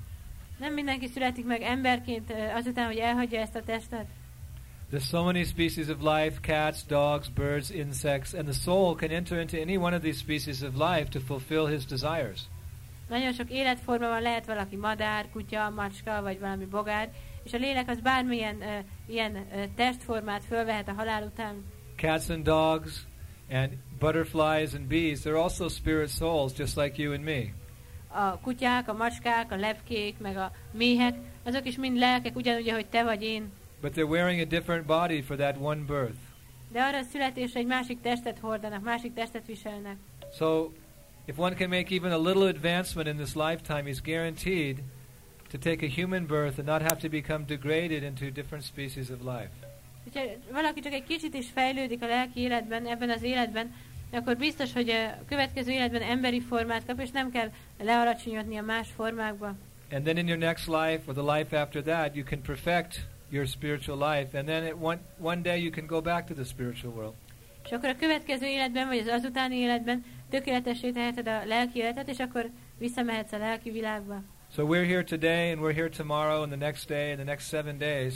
Nem 0.57 0.73
mindenki 0.73 1.07
születik 1.07 1.45
meg 1.45 1.61
emberként 1.61 2.33
azután, 2.55 2.85
hogy 2.85 2.97
elhagyja 2.97 3.39
ezt 3.39 3.55
a 3.55 3.63
testet. 3.63 4.05
There's 4.91 5.07
so 5.07 5.23
many 5.23 5.43
species 5.43 5.87
of 5.87 6.01
life 6.01 6.39
cats, 6.41 6.85
dogs, 6.85 7.29
birds, 7.29 7.69
insects, 7.69 8.33
and 8.33 8.43
the 8.43 8.53
soul 8.53 8.95
can 8.95 9.11
enter 9.11 9.39
into 9.39 9.61
any 9.61 9.77
one 9.77 9.95
of 9.95 10.01
these 10.01 10.17
species 10.17 10.61
of 10.61 10.75
life 10.75 11.09
to 11.09 11.19
fulfill 11.19 11.65
his 11.65 11.85
desires. 11.85 12.41
Nagyon 13.09 13.33
sok 13.33 13.49
életforma 13.49 14.07
van, 14.07 14.21
lehet 14.21 14.45
valaki 14.45 14.75
madár, 14.75 15.29
kutya, 15.29 15.69
macska, 15.69 16.21
vagy 16.21 16.39
valami 16.39 16.65
bogár, 16.65 17.11
és 17.43 17.53
a 17.53 17.57
lélek 17.57 17.89
az 17.89 17.99
bármilyen 17.99 18.55
uh, 18.55 18.77
ilyen 19.07 19.31
uh, 19.31 19.63
testformát 19.75 20.43
fölvehet 20.43 20.87
a 20.87 20.93
halál 20.93 21.23
után. 21.23 21.65
Cats 21.95 22.29
and 22.29 22.43
dogs 22.43 23.07
and 23.51 23.77
butterflies 23.99 24.73
and 24.73 24.87
bees, 24.87 25.23
they're 25.23 25.37
also 25.37 25.67
spirit 25.67 26.09
souls 26.09 26.53
just 26.53 26.77
like 26.77 26.97
you 26.97 27.13
and 27.13 27.23
me. 27.23 27.53
A 28.07 28.39
kutyák, 28.39 28.87
a 28.87 28.93
macskák, 28.93 29.51
a 29.51 29.55
lepkék, 29.55 30.17
meg 30.17 30.37
a 30.37 30.51
méhek, 30.71 31.15
azok 31.43 31.65
is 31.65 31.77
mind 31.77 31.97
lelkek, 31.97 32.35
ugyanúgy, 32.35 32.69
ahogy 32.69 32.85
te 32.85 33.03
vagy 33.03 33.23
én. 33.23 33.51
But 33.81 33.93
they're 33.93 34.09
wearing 34.09 34.41
a 34.41 34.45
different 34.45 34.85
body 34.85 35.21
for 35.21 35.35
that 35.35 35.57
one 35.57 35.83
birth. 35.85 36.19
De 36.71 36.81
arra 36.81 37.01
születésre 37.03 37.59
egy 37.59 37.65
másik 37.65 38.01
testet 38.01 38.39
hordanak, 38.39 38.83
másik 38.83 39.13
testet 39.13 39.45
viselnek. 39.45 39.97
So, 40.37 40.71
if 41.25 41.37
one 41.37 41.55
can 41.55 41.69
make 41.69 41.93
even 41.95 42.11
a 42.11 42.17
little 42.17 42.47
advancement 42.47 43.07
in 43.07 43.17
this 43.17 43.33
lifetime, 43.35 43.83
he's 43.85 44.01
guaranteed 44.01 44.83
to 45.49 45.57
take 45.57 45.85
a 45.85 45.89
human 45.89 46.25
birth 46.25 46.57
and 46.57 46.67
not 46.67 46.81
have 46.81 46.99
to 46.99 47.09
become 47.09 47.45
degraded 47.45 48.03
into 48.03 48.29
different 48.29 48.63
species 48.63 49.09
of 49.09 49.21
life. 49.21 49.70
Ha 50.13 50.19
valaki 50.51 50.79
csak 50.79 50.93
egy 50.93 51.03
kicsit 51.03 51.33
is 51.33 51.47
fejlődik 51.53 52.03
a 52.03 52.07
lelki 52.07 52.39
életben, 52.39 52.85
ebben 52.85 53.09
az 53.09 53.23
életben, 53.23 53.73
akkor 54.11 54.37
biztos, 54.37 54.73
hogy 54.73 54.89
a 54.89 55.25
következő 55.27 55.71
életben 55.71 56.01
emberi 56.01 56.41
formát 56.41 56.85
kap, 56.85 56.99
és 56.99 57.11
nem 57.11 57.31
kell 57.31 57.51
lealacsonyodni 57.83 58.57
a 58.57 58.61
más 58.61 58.87
formákba. 58.95 59.55
And 59.91 60.03
then 60.03 60.17
in 60.17 60.27
your 60.27 60.39
next 60.39 60.67
life 60.67 61.01
or 61.05 61.13
the 61.13 61.37
life 61.37 61.57
after 61.57 61.81
that, 61.83 62.15
you 62.15 62.25
can 62.25 62.41
perfect 62.41 63.07
your 63.29 63.45
spiritual 63.45 63.97
life, 63.97 64.37
and 64.37 64.47
then 64.47 64.65
it, 64.65 64.75
one, 64.79 64.99
one 65.19 65.41
day 65.41 65.61
you 65.61 65.71
can 65.71 65.85
go 65.85 66.01
back 66.01 66.25
to 66.27 66.33
the 66.33 66.43
spiritual 66.43 66.93
world. 66.93 67.13
És 67.63 67.71
akkor 67.71 67.89
a 67.89 67.95
következő 67.95 68.45
életben, 68.45 68.87
vagy 68.87 68.97
az 68.97 69.07
azutáni 69.07 69.55
életben 69.55 70.03
tökéletesé 70.29 70.91
teheted 70.91 71.27
a 71.27 71.45
lelki 71.45 71.79
életet, 71.79 72.09
és 72.09 72.19
akkor 72.19 72.49
visszamehetsz 72.77 73.31
a 73.31 73.37
lelki 73.37 73.71
világba. 73.71 74.21
So 74.55 74.63
we're 74.63 74.87
here 74.87 75.03
today, 75.03 75.51
and 75.51 75.61
we're 75.61 75.75
here 75.75 75.89
tomorrow, 75.89 76.41
and 76.41 76.51
the 76.51 76.65
next 76.65 76.87
day, 76.87 77.11
and 77.11 77.19
the 77.19 77.29
next 77.29 77.47
seven 77.47 77.77
days, 77.77 78.13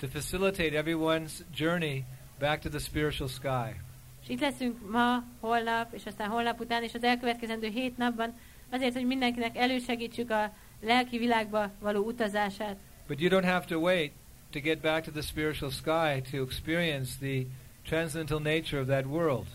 to 0.00 0.08
facilitate 0.08 0.82
everyone's 0.82 1.42
journey 1.54 2.04
back 2.38 2.60
to 2.60 2.68
the 2.68 2.78
spiritual 2.78 3.28
sky. 3.28 3.80
És 4.22 4.28
itt 4.28 4.40
leszünk 4.40 4.90
ma, 4.90 5.24
holnap, 5.40 5.94
és 5.94 6.06
aztán 6.06 6.28
holnap 6.28 6.60
után, 6.60 6.82
és 6.82 6.94
az 6.94 7.02
elkövetkezendő 7.02 7.68
hét 7.68 7.96
napban, 7.96 8.38
azért, 8.70 8.94
hogy 8.94 9.06
mindenkinek 9.06 9.56
elősegítsük 9.56 10.30
a 10.30 10.52
lelki 10.80 11.18
világba 11.18 11.70
való 11.80 12.04
utazását. 12.04 12.76
But 13.06 13.20
you 13.20 13.30
don't 13.30 13.46
have 13.46 13.64
to 13.64 13.78
wait 13.78 14.12
to 14.50 14.60
get 14.60 14.80
back 14.80 15.04
to 15.04 15.10
the 15.10 15.22
spiritual 15.22 15.70
sky 15.70 16.30
to 16.30 16.42
experience 16.42 17.10
the 17.20 17.44
transcendental 17.82 18.38
nature 18.38 18.80
of 18.80 18.86
that 18.86 19.04
world. 19.06 19.46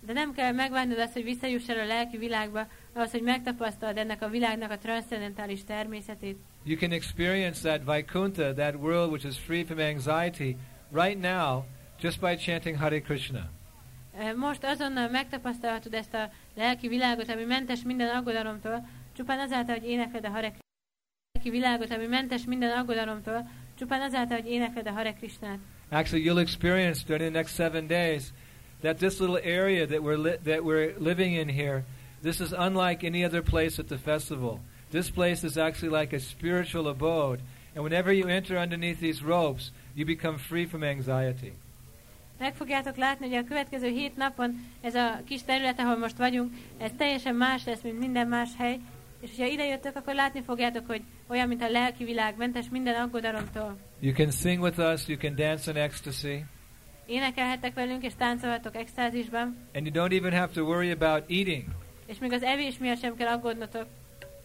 De 0.00 0.12
nem 0.12 0.32
kell 0.32 0.52
megvárnod 0.52 0.98
azt, 0.98 1.12
hogy 1.12 1.24
visszajuss 1.24 1.68
el 1.68 1.78
a 1.78 1.86
lelki 1.86 2.16
világba, 2.16 2.66
ahhoz, 2.98 3.10
hogy 3.10 3.22
megtapasztald 3.22 3.96
ennek 3.96 4.22
a 4.22 4.28
világnak 4.28 4.70
a 4.70 4.78
transzcendentális 4.78 5.64
természetét. 5.64 6.38
You 6.64 6.76
can 6.78 6.92
experience 6.92 7.60
that 7.68 7.84
Vaikuntha, 7.84 8.52
that 8.52 8.74
world 8.74 9.10
which 9.10 9.26
is 9.26 9.38
free 9.38 9.64
from 9.64 9.78
anxiety, 9.78 10.56
right 10.92 11.20
now, 11.20 11.64
just 12.00 12.20
by 12.20 12.36
chanting 12.36 12.76
Hare 12.76 13.00
Krishna. 13.00 13.50
Most 14.36 14.64
azonnal 14.64 15.08
megtapasztalhatod 15.10 15.94
ezt 15.94 16.14
a 16.14 16.30
lelki 16.54 16.88
világot, 16.88 17.30
ami 17.30 17.44
mentes 17.44 17.82
minden 17.82 18.16
aggodalomtól, 18.16 18.88
csupán 19.16 19.38
azáltal, 19.38 19.78
hogy 19.78 19.88
énekled 19.88 20.24
a 20.24 20.28
Hare 20.28 20.52
lelki 21.32 21.50
világot, 21.50 21.90
ami 21.90 22.06
mentes 22.06 22.44
minden 22.44 22.78
aggodalomtól, 22.78 23.48
csupán 23.78 24.00
azáltal, 24.00 24.36
hogy 24.36 24.50
énekled 24.50 24.86
a 24.86 24.90
Hare 24.90 25.12
Krishnát. 25.12 25.58
Actually, 25.90 26.24
you'll 26.24 26.40
experience 26.40 27.04
during 27.06 27.30
the 27.30 27.40
next 27.40 27.54
seven 27.54 27.86
days 27.86 28.32
that 28.80 28.96
this 28.96 29.18
little 29.18 29.40
area 29.44 29.86
that 29.86 30.00
we're 30.00 30.38
that 30.44 30.62
we're 30.62 30.94
living 30.98 31.34
in 31.34 31.48
here, 31.48 31.84
this 32.22 32.40
is 32.40 32.52
unlike 32.52 33.06
any 33.06 33.24
other 33.24 33.42
place 33.42 33.78
at 33.78 33.86
the 33.86 33.98
festival. 33.98 34.60
This 34.90 35.10
place 35.10 35.46
is 35.46 35.56
actually 35.56 36.00
like 36.00 36.16
a 36.16 36.20
spiritual 36.20 36.86
abode, 36.86 37.40
and 37.74 37.84
whenever 37.84 38.12
you 38.12 38.26
enter 38.28 38.56
underneath 38.56 39.00
these 39.00 39.22
ropes, 39.22 39.72
you 39.94 40.06
become 40.06 40.38
free 40.38 40.66
from 40.66 40.82
anxiety. 40.82 41.52
Meg 42.38 42.54
fogjátok 42.54 42.96
látni, 42.96 43.28
hogy 43.28 43.36
a 43.36 43.44
következő 43.44 43.88
hét 43.88 44.16
napon 44.16 44.66
ez 44.80 44.94
a 44.94 45.20
kis 45.26 45.42
terület, 45.42 45.78
ahol 45.78 45.96
most 45.96 46.16
vagyunk, 46.16 46.52
ez 46.78 46.90
teljesen 46.96 47.34
más 47.34 47.64
lesz, 47.64 47.80
mint 47.82 47.98
minden 47.98 48.28
más 48.28 48.48
hely, 48.58 48.78
és 49.20 49.30
ha 49.36 49.44
ide 49.44 49.64
jöttök, 49.64 49.96
akkor 49.96 50.14
látni 50.14 50.42
fogjátok, 50.42 50.86
hogy 50.86 51.02
olyan, 51.26 51.48
mint 51.48 51.62
a 51.62 51.70
lelki 51.70 52.04
világ, 52.04 52.36
mentes 52.36 52.68
minden 52.70 52.94
aggodalomtól. 52.94 53.76
You 54.00 54.12
can 54.12 54.30
sing 54.30 54.62
with 54.62 54.78
us, 54.78 55.08
you 55.08 55.18
can 55.18 55.34
dance 55.34 55.70
in 55.70 55.76
ecstasy, 55.76 56.44
Énekelhettek 57.06 57.74
velünk, 57.74 58.04
és 58.04 58.12
táncolhatok 58.18 58.76
extázisban, 58.76 59.56
and 59.74 59.86
you 59.86 60.06
don't 60.06 60.12
even 60.12 60.32
have 60.32 60.52
to 60.52 60.64
worry 60.64 60.90
about 60.90 61.30
eating. 61.30 61.64
És 62.08 62.18
még 62.18 62.32
az 62.32 62.42
evés 62.42 62.78
miatt 62.78 63.00
sem 63.00 63.16
kell 63.16 63.28
aggódnotok. 63.28 63.86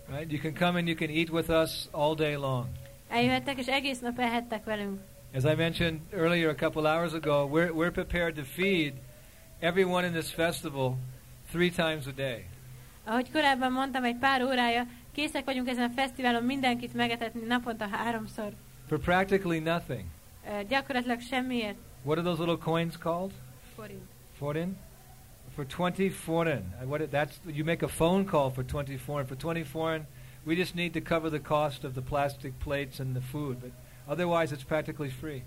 Right? 0.08 0.32
You 0.32 0.42
can 0.42 0.54
come 0.54 0.80
and 0.80 0.88
you 0.88 0.96
can 0.98 1.10
eat 1.10 1.30
with 1.30 1.50
us 1.50 1.88
all 1.92 2.16
day 2.16 2.36
long. 2.36 2.66
Eljöhettek, 3.10 3.58
és 3.58 3.68
egész 3.68 4.00
nap 4.00 4.20
elhettek 4.20 4.64
velünk. 4.64 5.02
As 5.34 5.44
I 5.44 5.56
mentioned 5.56 6.00
earlier, 6.12 6.50
a 6.50 6.56
couple 6.56 6.90
hours 6.92 7.14
ago, 7.14 7.48
we're, 7.48 7.72
we're 7.72 7.92
prepared 7.92 8.36
to 8.36 8.44
feed 8.44 8.94
everyone 9.60 10.06
in 10.06 10.12
this 10.14 10.32
festival 10.32 10.98
three 11.52 11.70
times 11.70 12.08
a 12.08 12.12
day. 12.16 12.46
Ahogy 13.04 13.32
korábban 13.32 13.72
mondtam, 13.72 14.04
egy 14.04 14.18
pár 14.18 14.44
órája, 14.44 14.86
készek 15.12 15.46
vagyunk 15.46 15.68
ezen 15.68 15.84
a 15.84 15.94
fesztiválon 15.96 16.44
mindenkit 16.44 16.94
megetetni 16.94 17.46
naponta 17.48 17.88
háromszor. 17.88 18.54
For 18.88 19.00
practically 19.00 19.60
nothing. 19.60 20.04
Ö, 20.48 20.64
gyakorlatilag 20.70 21.20
semmiért. 21.22 21.78
What 22.04 22.18
are 22.18 22.28
those 22.28 22.42
little 22.44 22.58
coins 22.64 22.98
called? 22.98 23.32
Forint. 23.76 24.04
Foreign? 24.38 24.78
For 25.56 25.66
20 25.66 26.10
foreign. 26.10 26.74
Uh, 26.82 26.88
What 26.88 27.02
it, 27.02 27.12
that's 27.12 27.40
you 27.46 27.64
make 27.64 27.84
a 27.84 27.88
phone 27.88 28.26
call 28.26 28.50
for 28.50 28.64
20 28.64 28.98
foreign. 28.98 29.28
For 29.28 29.36
20 29.36 29.64
foreign, 29.64 30.08
we 30.46 30.56
just 30.56 30.76
need 30.76 30.94
to 30.94 31.02
cover 31.02 31.30
the 31.30 31.40
cost 31.40 31.84
of 31.84 31.94
the 31.94 32.02
plastic 32.02 32.54
plates 32.60 33.00
and 33.00 33.16
the 33.16 33.22
food, 33.22 33.62
but 33.62 33.72
otherwise 34.08 34.52
it's 34.52 34.64
practically 34.64 35.10
free. 35.10 35.44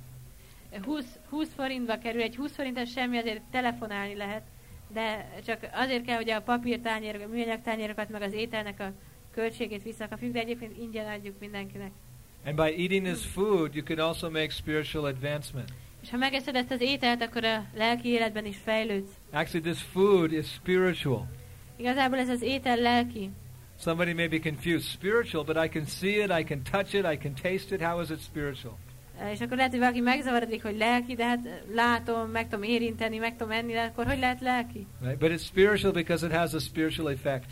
20, 0.85 1.19
20 1.31 1.49
forintba 1.55 1.99
kerül, 1.99 2.23
egy 2.23 2.37
20 2.37 2.53
forintos 2.53 2.91
semmi, 2.91 3.19
azért 3.19 3.43
telefonálni 3.51 4.15
lehet, 4.15 4.43
de 4.89 5.29
csak 5.47 5.69
azért 5.73 6.05
kell, 6.05 6.17
hogy 6.17 6.31
a 6.31 6.43
papírtányérok, 6.43 7.23
a 7.23 7.29
műanyag 7.29 7.63
tányérokat, 7.63 8.09
meg 8.09 8.23
az 8.23 8.33
ételnek 8.33 8.81
a 8.81 8.93
költségét 9.35 9.83
visszakapjuk, 9.83 10.33
de 10.33 10.39
egyébként 10.39 10.79
ingyen 10.79 11.07
adjuk 11.07 11.35
mindenkinek. 11.41 11.91
And 12.45 12.57
by 12.57 12.83
eating 12.83 13.07
this 13.07 13.25
food, 13.25 13.75
you 13.75 13.85
can 13.85 13.99
also 13.99 14.31
make 14.31 14.51
spiritual 14.51 15.05
advancement. 15.05 15.73
És 16.07 16.13
ha 16.13 16.19
megeszed 16.19 16.55
ezt 16.55 16.71
az 16.71 16.81
ételt, 16.81 17.23
akkor 17.23 17.45
a 17.45 17.65
lelki 17.75 18.09
életben 18.09 18.45
is 18.45 18.57
fejlődsz. 18.65 19.11
Actually, 19.33 19.71
this 19.71 19.83
food 19.93 20.33
is 20.33 20.47
spiritual. 20.47 21.27
Igazából 21.77 22.19
ez 22.19 22.29
az 22.29 22.43
étel 22.43 22.77
lelki. 22.77 23.31
Somebody 23.81 24.13
may 24.13 24.29
be 24.29 24.39
confused. 24.39 24.91
Spiritual, 24.91 25.45
but 25.45 25.57
I 25.65 25.69
can 25.69 25.87
see 25.87 26.23
it, 26.23 26.31
I 26.41 26.45
can 26.45 26.63
touch 26.71 26.95
it, 26.95 27.05
I 27.13 27.17
can 27.17 27.35
taste 27.35 27.75
it. 27.75 27.83
How 27.83 28.01
is 28.01 28.11
it 28.11 28.21
spiritual? 28.21 28.79
És 29.33 29.41
akkor 29.41 29.57
lehet, 29.57 29.71
hogy 29.71 29.81
valaki 29.81 30.01
megzavarodik, 30.01 30.63
hogy 30.63 30.77
lelki, 30.77 31.15
de 31.15 31.25
hát 31.25 31.41
látom, 31.75 32.31
meg 32.31 32.49
tudom 32.49 32.63
érinteni, 32.63 33.19
meg 33.19 33.37
tudom 33.37 33.53
enni, 33.53 33.73
de 33.73 33.83
akkor 33.83 34.07
hogy 34.07 34.19
lehet 34.19 34.41
lelki? 34.41 34.87
Right? 35.03 35.19
But 35.19 35.31
it's 35.31 35.45
spiritual 35.45 35.93
because 35.93 36.27
it 36.27 36.33
has 36.33 36.55
a 36.55 36.59
spiritual 36.59 37.13
effect. 37.13 37.51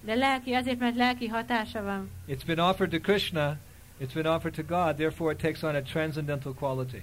De 0.00 0.14
lelki 0.14 0.52
azért, 0.52 0.78
mert 0.78 0.96
lelki 0.96 1.26
hatása 1.26 1.82
van. 1.82 2.10
It's 2.28 2.46
been 2.46 2.58
offered 2.58 2.90
to 2.90 2.98
Krishna, 2.98 3.56
it's 4.00 4.14
been 4.14 4.26
offered 4.26 4.54
to 4.54 4.62
God, 4.62 4.96
therefore 4.96 5.32
it 5.32 5.38
takes 5.38 5.62
on 5.62 5.74
a 5.74 5.82
transcendental 5.82 6.54
quality. 6.54 7.02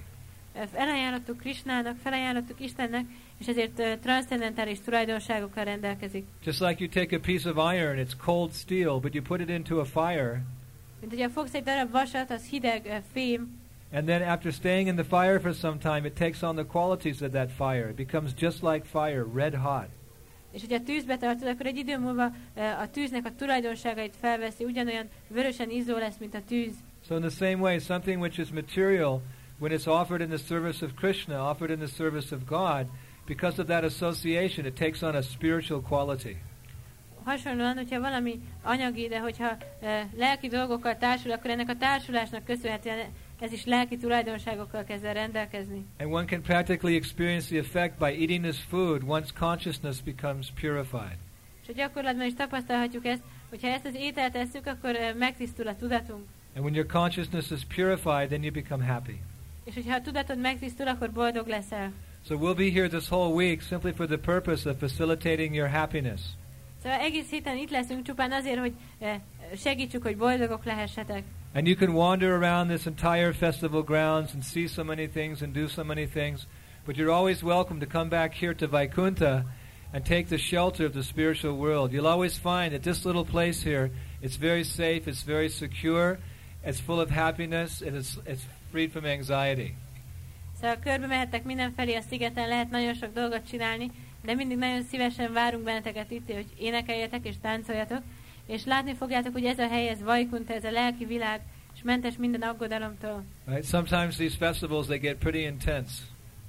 Felajánlottuk 0.72 1.38
Krisnának, 1.38 1.98
felajánlottuk 2.04 2.60
Istennek, 2.60 3.06
és 3.38 3.48
ezért 3.48 3.80
uh, 3.80 4.00
transzcendentális 4.00 4.80
tulajdonságokkal 4.80 5.64
rendelkezik. 5.64 6.26
Just 6.44 6.60
like 6.60 6.84
you 6.84 6.90
take 6.90 7.16
a 7.16 7.20
piece 7.20 7.50
of 7.50 7.74
iron, 7.74 7.98
it's 7.98 8.14
cold 8.26 8.52
steel, 8.52 9.00
but 9.00 9.14
you 9.14 9.24
put 9.24 9.40
it 9.40 9.50
into 9.50 9.80
a 9.80 9.86
fire, 9.86 10.44
Mint 11.00 11.12
hogyha 11.12 11.30
fogsz 11.30 11.54
egy 11.54 11.64
darab 11.64 11.92
vasat, 11.92 12.32
az 12.32 12.46
hideg 12.46 12.86
uh, 12.86 12.96
fém, 13.14 13.60
and 13.92 14.06
then 14.06 14.22
after 14.22 14.52
staying 14.52 14.88
in 14.88 14.96
the 14.96 15.04
fire 15.04 15.40
for 15.40 15.54
some 15.54 15.78
time, 15.78 16.08
it 16.08 16.14
takes 16.14 16.42
on 16.42 16.56
the 16.56 16.66
qualities 16.66 17.22
of 17.22 17.32
that 17.32 17.52
fire. 17.52 17.90
It 17.90 17.96
becomes 17.96 18.32
just 18.40 18.62
like 18.62 18.86
fire, 18.86 19.24
red 19.34 19.56
hot. 19.56 19.88
és 20.52 20.62
hogyha 20.62 20.84
tűzbe 20.84 21.18
tartod, 21.18 21.48
akkor 21.48 21.66
egy 21.66 21.78
idő 21.78 21.98
múlva 21.98 22.26
uh, 22.26 22.82
a 22.82 22.90
tűznek 22.90 23.26
a 23.26 23.36
tulajdonságait 23.36 24.16
felveszi, 24.20 24.64
ugyanolyan 24.64 25.08
vörösen 25.28 25.70
izzó 25.70 25.98
lesz, 25.98 26.18
mint 26.20 26.36
a 26.36 26.42
tűz. 26.48 26.74
So 27.08 27.16
in 27.16 27.22
the 27.22 27.30
same 27.30 27.62
way, 27.62 27.80
something 27.80 28.22
which 28.22 28.40
is 28.40 28.50
material, 28.50 29.22
when 29.60 29.72
it's 29.72 29.88
offered 29.88 30.22
in 30.22 30.30
the 30.30 30.38
service 30.38 30.86
of 30.86 30.96
Krishna, 30.96 31.36
offered 31.36 31.70
in 31.70 31.80
the 31.80 31.88
service 31.88 32.32
of 32.32 32.46
God, 32.46 32.88
because 33.26 33.60
of 33.60 33.68
that 33.68 33.84
association, 33.84 34.66
it 34.66 34.76
takes 34.76 35.04
on 35.04 35.16
a 35.16 35.22
spiritual 35.22 35.82
quality. 35.82 36.38
Hasonlóan, 37.24 37.76
hogyha 37.76 38.00
valami 38.00 38.40
anyagi, 38.64 39.08
de 39.08 39.20
hogyha 39.20 39.58
uh, 39.82 39.90
lelki 40.18 40.48
dolgokkal 40.48 40.98
társul, 40.98 41.32
akkor 41.32 41.50
ennek 41.50 41.70
a 41.70 41.76
társulásnak 41.76 42.44
köszönhetően 42.44 43.08
ez 43.40 43.52
is 43.52 43.66
lelki 43.66 43.98
tulajdonságokkal 43.98 44.84
kezd 44.84 45.04
el 45.04 45.14
rendelkezni. 45.14 45.86
And 46.00 46.12
one 46.12 46.26
can 46.26 46.42
practically 46.42 46.96
experience 46.96 47.48
the 47.48 47.58
effect 47.58 47.98
by 47.98 48.22
eating 48.22 48.44
this 48.44 48.60
food 48.70 49.04
once 49.08 49.32
consciousness 49.40 50.02
becomes 50.02 50.52
purified. 50.62 51.18
És 51.62 51.68
a 51.68 51.74
gyakorlatban 51.74 52.26
is 52.26 52.34
tapasztalhatjuk 52.34 53.06
ezt, 53.06 53.22
hogyha 53.50 53.68
ezt 53.68 53.86
az 53.86 53.94
ételt 53.96 54.32
tesszük, 54.32 54.66
akkor 54.66 54.96
uh, 54.96 55.18
megtisztul 55.18 55.68
a 55.68 55.76
tudatunk. 55.76 56.24
And 56.56 56.64
when 56.64 56.74
your 56.74 56.88
consciousness 56.88 57.52
is 57.52 57.66
purified, 57.76 58.28
then 58.28 58.44
you 58.44 58.52
become 58.52 58.86
happy. 58.86 59.20
És 59.64 59.74
hogyha 59.74 60.02
tudatod 60.02 60.40
megtisztul, 60.40 60.88
akkor 60.88 61.12
boldog 61.12 61.48
leszel. 61.48 61.92
So 62.26 62.36
we'll 62.36 62.56
be 62.56 62.72
here 62.72 62.88
this 62.88 63.10
whole 63.10 63.34
week 63.34 63.62
simply 63.62 63.92
for 63.92 64.06
the 64.06 64.18
purpose 64.18 64.70
of 64.70 64.78
facilitating 64.78 65.56
your 65.56 65.70
happiness. 65.70 66.22
Szóval 66.84 67.00
egész 67.00 67.30
héten 67.30 67.58
itt 67.58 67.70
leszünk 67.70 68.06
csupán 68.06 68.32
azért, 68.32 68.60
hogy 68.60 68.74
uh, 69.00 69.10
segítsük, 69.58 70.04
hogy 70.04 70.18
boldogok 70.18 70.64
lehessetek. 70.64 71.24
And 71.54 71.68
you 71.68 71.76
can 71.76 71.90
wander 71.90 72.30
around 72.32 72.70
this 72.70 72.86
entire 72.86 73.34
festival 73.34 73.82
grounds 73.84 74.34
and 74.34 74.44
see 74.44 74.68
so 74.68 74.84
many 74.84 75.08
things 75.08 75.42
and 75.42 75.54
do 75.54 75.68
so 75.68 75.84
many 75.84 76.08
things, 76.08 76.48
but 76.86 76.96
you're 76.96 77.12
always 77.12 77.42
welcome 77.42 77.80
to 77.80 77.86
come 77.86 78.10
back 78.10 78.34
here 78.34 78.54
to 78.54 78.68
Vaikunta 78.68 79.46
and 79.92 80.06
take 80.06 80.28
the 80.28 80.38
shelter 80.38 80.86
of 80.86 80.94
the 80.94 81.04
spiritual 81.04 81.58
world. 81.58 81.92
You'll 81.92 82.08
always 82.08 82.38
find 82.38 82.74
that 82.74 82.84
this 82.84 83.06
little 83.06 83.26
place 83.26 83.64
here, 83.64 83.90
it's 84.22 84.38
very 84.38 84.64
safe, 84.64 85.08
it's 85.08 85.24
very 85.24 85.50
secure, 85.50 86.20
it's 86.66 86.80
full 86.80 87.00
of 87.00 87.10
happiness, 87.10 87.82
and 87.82 87.96
it's, 87.96 88.18
it's 88.26 88.42
freed 88.72 88.92
from 88.92 89.06
anxiety. 89.06 89.76
Szóval 90.62 90.80
körbe 90.80 91.08
mehettek 91.08 91.44
mindenfelé 91.44 91.96
a 91.96 92.02
szigeten, 92.02 92.48
lehet 92.48 92.70
nagyon 92.70 92.94
sok 92.94 93.14
dolgot 93.14 93.48
csinálni, 93.50 93.92
de 94.24 94.34
mindig 94.34 94.58
nagyon 94.58 94.84
szívesen 94.84 95.34
várunk 95.34 95.64
benneteket 95.64 96.12
itt, 96.12 96.32
hogy 96.34 96.46
énekeljetek 96.58 97.26
és 97.26 97.36
táncoljatok, 97.42 98.02
és 98.46 98.66
látni 98.66 98.94
fogjátok, 98.96 99.34
hogy 99.34 99.46
ez 99.46 99.60
a 99.60 99.68
hely, 99.68 99.88
ez 99.88 100.02
Vajkunta, 100.02 100.54
ez 100.54 100.64
a 100.64 100.72
lelki 100.72 101.06
világ, 101.06 101.42
és 101.76 101.82
mentes 101.84 102.18
minden 102.18 102.42
aggodalomtól. 102.42 103.24
Right? 103.46 103.66
Sometimes 103.66 104.16
these 104.16 104.38
festivals 104.38 104.86
they 104.86 104.98
get 104.98 105.18
pretty 105.18 105.42
intense. 105.42 105.94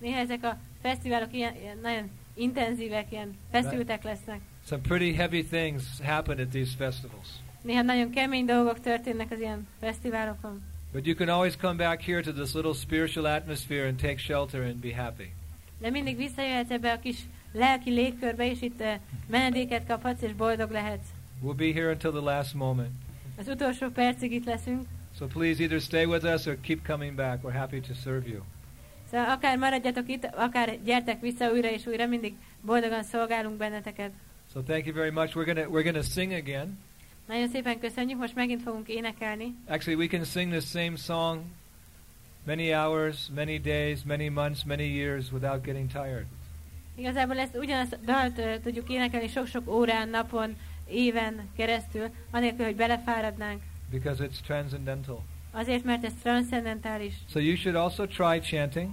Néha 0.01 0.19
ezek 0.19 0.45
a 0.45 0.59
fesztiválok 0.83 1.33
ilyen, 1.33 1.55
ilyen 1.57 1.79
nagyon 1.83 2.11
intenzívek, 2.35 3.13
ilyen 3.13 3.37
feszültek 3.51 4.03
lesznek. 4.03 4.41
Some 4.67 4.83
pretty 4.83 5.15
heavy 5.15 5.45
things 5.45 5.83
happen 6.03 6.39
at 6.39 6.49
these 6.49 6.77
festivals. 6.77 7.29
Néha 7.63 7.83
nagyon 7.83 8.11
kemény 8.11 8.45
dolgok 8.45 8.81
történnek 8.81 9.31
az 9.31 9.41
ilyen 9.41 9.69
fesztiválokon. 9.81 10.63
But 10.93 11.07
you 11.07 11.17
can 11.17 11.29
always 11.29 11.57
come 11.57 11.75
back 11.75 12.03
here 12.03 12.21
to 12.21 12.33
this 12.33 12.55
little 12.55 12.75
spiritual 12.75 13.27
atmosphere 13.27 13.87
and 13.87 14.01
take 14.01 14.17
shelter 14.17 14.63
and 14.63 14.77
be 14.77 14.95
happy. 14.95 15.33
De 15.79 15.91
mindig 15.91 16.17
visszajöhetsz 16.17 16.71
ebbe 16.71 16.93
a 16.93 16.99
kis 16.99 17.19
lelki 17.53 17.91
légkörbe, 17.91 18.51
és 18.51 18.63
itt 18.63 18.81
uh, 18.81 18.95
menedéket 19.27 19.87
kaphatsz, 19.87 20.23
és 20.23 20.33
boldog 20.33 20.71
lehetsz. 20.71 21.07
We'll 21.45 21.57
be 21.57 21.73
here 21.73 21.91
until 21.91 22.11
the 22.11 22.21
last 22.21 22.55
moment. 22.55 22.91
Az 23.39 23.49
utolsó 23.49 23.89
percig 23.89 24.33
itt 24.33 24.45
leszünk, 24.45 24.87
So 25.19 25.27
please 25.27 25.61
either 25.61 25.81
stay 25.81 26.07
with 26.07 26.25
us 26.25 26.47
or 26.47 26.57
keep 26.57 26.85
coming 26.85 27.17
back. 27.17 27.43
We're 27.43 27.59
happy 27.59 27.81
to 27.81 27.95
serve 27.95 28.29
you. 28.29 28.41
szóval 29.11 29.31
akár 29.31 29.59
maradjatok 29.59 30.09
itt, 30.09 30.25
akár 30.25 30.83
gyertek 30.85 31.21
vissza 31.21 31.51
újra 31.51 31.71
és 31.71 31.87
újra, 31.87 32.07
mindig 32.07 32.35
boldogan 32.61 33.03
szolgálunk 33.03 33.57
benneteket. 33.57 34.11
So 34.53 34.61
thank 34.61 34.87
you 34.87 34.95
very 34.95 35.11
much. 35.11 35.37
We're 35.37 35.55
gonna 35.55 35.69
we're 35.69 35.83
gonna 35.83 36.03
sing 36.03 36.33
again. 36.33 36.79
Nagyon 37.31 37.49
szépen 37.49 37.79
köszönjük, 37.79 38.19
most 38.19 38.35
megint 38.35 38.63
fogunk 38.63 38.89
énekelni. 38.89 39.55
Actually, 39.69 40.07
we 40.07 40.07
can 40.07 40.25
sing 40.25 40.53
this 40.53 40.65
same 40.65 40.97
song 40.97 41.43
many 42.47 42.73
hours, 42.73 43.29
many 43.35 43.61
days, 43.61 44.03
many 44.05 44.29
months, 44.29 44.65
many 44.65 44.97
years 44.97 45.33
without 45.33 45.63
getting 45.63 45.91
tired. 45.91 46.27
Igazából 46.95 47.39
ezt 47.39 47.57
ugyanazt 47.57 47.93
a 47.93 47.97
dalt 48.05 48.39
ö, 48.39 48.59
tudjuk 48.63 48.91
énekelni 48.91 49.29
sok-sok 49.29 49.69
órán, 49.69 50.09
napon, 50.09 50.57
éven 50.89 51.49
keresztül, 51.57 52.11
anélkül, 52.31 52.65
hogy 52.65 52.77
belefáradnánk. 52.77 53.63
Because 53.91 54.25
it's 54.27 54.41
transcendental. 54.47 55.25
Azért, 55.53 55.85
mert 55.85 56.05
ez 56.05 56.13
transzendentális. 56.23 57.15
So 57.29 57.39
you 57.39 57.57
should 57.57 57.77
also 57.77 58.07
try 58.07 58.41
chanting. 58.41 58.91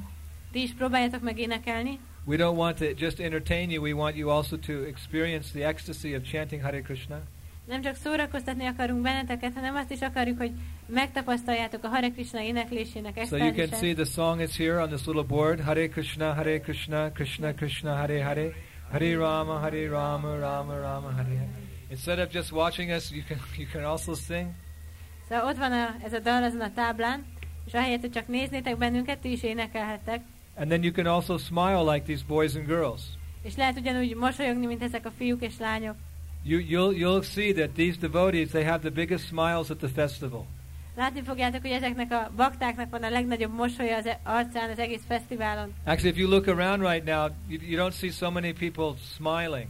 Ti 0.52 0.62
is 0.62 0.74
próbáljátok 0.74 1.22
meg 1.22 1.40
énekelni. 1.40 2.00
We 2.26 2.38
don't 2.38 2.58
want 2.58 2.78
to 2.78 2.86
just 2.98 3.20
entertain 3.20 3.70
you. 3.70 3.84
We 3.84 3.94
want 3.94 4.16
you 4.16 4.30
also 4.30 4.58
to 4.58 4.74
experience 4.84 5.52
the 5.52 5.68
ecstasy 5.68 6.16
of 6.16 6.24
chanting 6.24 6.62
Hare 6.62 6.82
Krishna. 6.82 7.22
Nem 7.68 7.82
csak 7.82 7.96
szórakoztatni 7.96 8.66
akarunk 8.66 9.02
benneteket, 9.02 9.54
hanem 9.54 9.76
azt 9.76 9.92
is 9.92 10.02
akarjuk, 10.02 10.38
hogy 10.38 10.52
megtapasztaljátok 10.86 11.84
a 11.84 11.88
Hare 11.88 12.10
Krishna 12.10 12.42
éneklésének 12.42 13.26
So 13.26 13.36
you 13.36 13.54
can 13.54 13.80
see 13.80 13.94
the 13.94 14.06
song 14.06 14.42
is 14.42 14.58
here 14.58 14.82
on 14.82 14.88
this 14.88 15.06
little 15.06 15.24
board. 15.24 15.60
Hare 15.60 15.88
Krishna, 15.88 16.34
Hare 16.34 16.60
Krishna, 16.60 17.12
Krishna 17.12 17.54
Krishna, 17.54 17.96
Hare 17.96 18.24
Hare, 18.24 18.54
Hare 18.92 19.16
Rama, 19.16 19.60
Hare 19.60 19.90
Rama, 19.90 20.38
Rama 20.38 20.80
Rama, 20.80 21.12
Hare 21.12 21.38
Hare. 21.38 21.50
Instead 21.90 22.20
of 22.20 22.34
just 22.34 22.52
watching 22.52 22.92
us, 22.92 23.12
you 23.12 23.24
can 23.28 23.38
you 23.58 23.68
can 23.72 23.84
also 23.84 24.14
sing. 24.14 24.48
Szóval 25.30 25.46
ott 25.46 25.58
van 25.58 25.72
a, 25.72 25.96
ez 26.04 26.14
a 26.14 26.20
dal 26.20 26.44
azon 26.44 26.62
a 26.62 26.74
táblán, 26.74 27.26
és 27.66 27.74
ahelyett, 27.74 28.02
hogy 28.02 28.12
csak 28.12 28.28
néznétek 28.28 28.78
bennünket, 28.78 29.20
ti 29.20 29.32
is 29.32 29.44
énekelhettek. 29.44 30.22
And 30.56 30.68
then 30.68 30.84
you 30.84 30.92
can 30.92 31.06
also 31.06 31.38
smile 31.38 31.94
like 31.94 32.06
these 32.06 32.24
boys 32.28 32.56
and 32.56 32.66
girls. 32.66 33.02
És 33.42 33.56
lehet 33.56 33.80
ugyanúgy 33.80 34.16
mosolyogni, 34.16 34.66
mint 34.66 34.84
ezek 34.84 35.06
a 35.06 35.12
fiúk 35.12 35.42
és 35.42 35.58
lányok. 35.60 35.96
You, 36.48 36.60
you'll, 36.60 36.94
you'll 36.94 37.24
see 37.24 37.52
that 37.54 37.76
these 37.76 37.98
devotees, 37.98 38.52
they 38.52 38.64
have 38.64 38.82
the 38.82 38.92
biggest 38.92 39.28
smiles 39.28 39.70
at 39.70 39.80
the 39.80 39.90
festival. 39.90 40.46
Látni 40.96 41.22
fogjátok, 41.24 41.62
hogy 41.62 41.72
ezeknek 41.72 42.12
a 42.12 42.32
baktáknak 42.36 42.90
van 42.90 43.04
a 43.04 43.10
legnagyobb 43.10 43.54
mosolya 43.54 43.98
az 43.98 44.10
arcán 44.24 44.70
az 44.70 44.80
egész 44.80 45.02
fesztiválon. 45.08 45.74
Actually, 45.86 46.10
if 46.10 46.18
you 46.18 46.30
look 46.30 46.48
around 46.48 46.82
right 46.82 47.06
now, 47.06 47.30
you, 47.48 47.60
you 47.62 47.88
don't 47.88 47.94
see 47.94 48.10
so 48.10 48.32
many 48.32 48.54
people 48.54 48.94
smiling. 49.16 49.68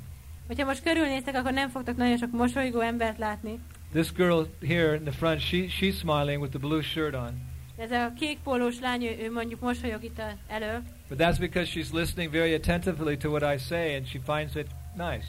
Hogyha 0.48 0.66
most 0.66 0.84
körülnéztek, 0.84 1.36
akkor 1.36 1.54
nem 1.54 1.70
fogtok 1.70 1.98
nagyon 1.98 2.18
sok 2.18 2.32
mosolygó 2.32 2.80
embert 2.80 3.18
látni. 3.18 3.60
This 3.94 4.12
girl 4.12 4.42
here 4.68 4.96
in 4.96 5.04
the 5.04 5.12
front, 5.12 5.40
she, 5.40 5.58
she's 5.58 5.98
smiling 5.98 6.42
with 6.42 6.58
the 6.58 6.68
blue 6.68 6.82
shirt 6.82 7.16
on. 7.16 7.42
Ez 7.78 7.92
a 7.92 8.14
kék 8.20 8.38
pólós 8.44 8.80
lány, 8.80 9.04
ő, 9.04 9.18
ő 9.24 9.32
mondjuk 9.32 9.60
mosolyog 9.60 10.04
itt 10.04 10.22
elő, 10.48 10.82
But 11.10 11.18
that's 11.18 11.40
because 11.40 11.72
she's 11.72 11.94
listening 11.94 12.32
very 12.32 12.54
attentively 12.54 13.18
to 13.18 13.30
what 13.30 13.56
I 13.56 13.58
say 13.58 13.96
and 13.96 14.08
she 14.08 14.20
finds 14.26 14.56
it 14.56 14.68
nice. 14.96 15.28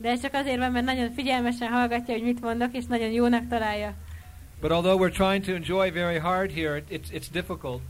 De 0.00 0.08
ez 0.08 0.20
csak 0.22 0.34
azért 0.34 0.58
van, 0.58 0.72
mert 0.72 0.84
nagyon 0.84 1.10
figyelmesen 1.12 1.68
hallgatja, 1.68 2.14
hogy 2.14 2.22
mit 2.22 2.40
mondok, 2.40 2.76
és 2.76 2.84
nagyon 2.84 3.10
jónak 3.10 3.48
találja. 3.48 3.94
But 4.60 4.70
although 4.70 5.00
we're 5.00 5.12
trying 5.12 5.44
to 5.44 5.52
enjoy 5.52 5.90
very 5.92 6.18
hard 6.18 6.50
here, 6.52 6.76
it- 6.76 6.90
it's, 6.90 7.10
it's 7.12 7.26
difficult. 7.32 7.80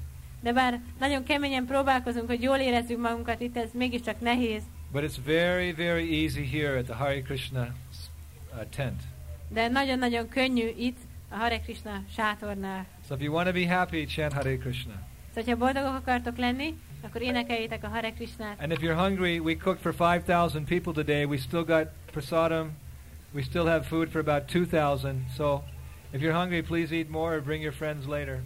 De 0.43 0.53
bár 0.53 0.81
nagyon 0.99 1.25
keményen 1.25 1.67
próbálkozunk, 1.67 2.27
hogy 2.27 2.43
jól 2.43 2.57
érezzük 2.57 2.99
magunkat 3.01 3.41
itt, 3.41 3.57
ez 3.57 3.71
mégiscsak 3.73 4.21
nehéz. 4.21 4.63
But 4.93 5.03
it's 5.03 5.17
very, 5.25 5.73
very 5.73 6.23
easy 6.23 6.45
here 6.47 6.79
at 6.79 6.85
the 6.85 6.95
Hare 6.95 7.21
Krishna 7.23 7.61
uh, 7.63 8.69
tent. 8.77 9.03
De 9.49 9.69
nagyon-nagyon 9.69 10.29
könnyű 10.29 10.69
itt, 10.79 10.99
a 11.29 11.37
Hare 11.37 11.59
Krishna 11.61 12.03
sátornál. 12.17 12.87
So 13.09 13.15
if 13.15 13.21
you 13.23 13.35
want 13.35 13.47
to 13.47 13.53
be 13.53 13.67
happy, 13.69 14.05
chant 14.05 14.33
Hare 14.33 14.57
Krishna. 14.57 14.93
Szóval, 15.35 15.55
ha 15.55 15.59
boldogok 15.59 15.95
akartok 15.95 16.37
lenni, 16.37 16.75
akkor 17.03 17.23
énekeljétek 17.23 17.85
a 17.85 17.89
Hare 17.89 18.11
Krishnát. 18.13 18.61
And 18.63 18.73
if 18.73 18.79
you're 18.81 18.97
hungry, 18.97 19.39
we 19.39 19.55
cooked 19.57 19.81
for 19.81 19.95
5,000 20.17 20.65
people 20.65 20.93
today. 20.93 21.25
We 21.25 21.37
still 21.37 21.65
got 21.65 21.87
prasadam. 22.11 22.71
We 23.33 23.43
still 23.43 23.67
have 23.67 23.87
food 23.87 24.11
for 24.11 24.21
about 24.21 24.49
2,000. 24.49 25.27
So 25.37 25.63
if 26.13 26.21
you're 26.21 26.37
hungry, 26.39 26.63
please 26.63 26.95
eat 26.95 27.11
more 27.11 27.35
or 27.35 27.41
bring 27.41 27.63
your 27.63 27.75
friends 27.75 28.07
later. 28.07 28.43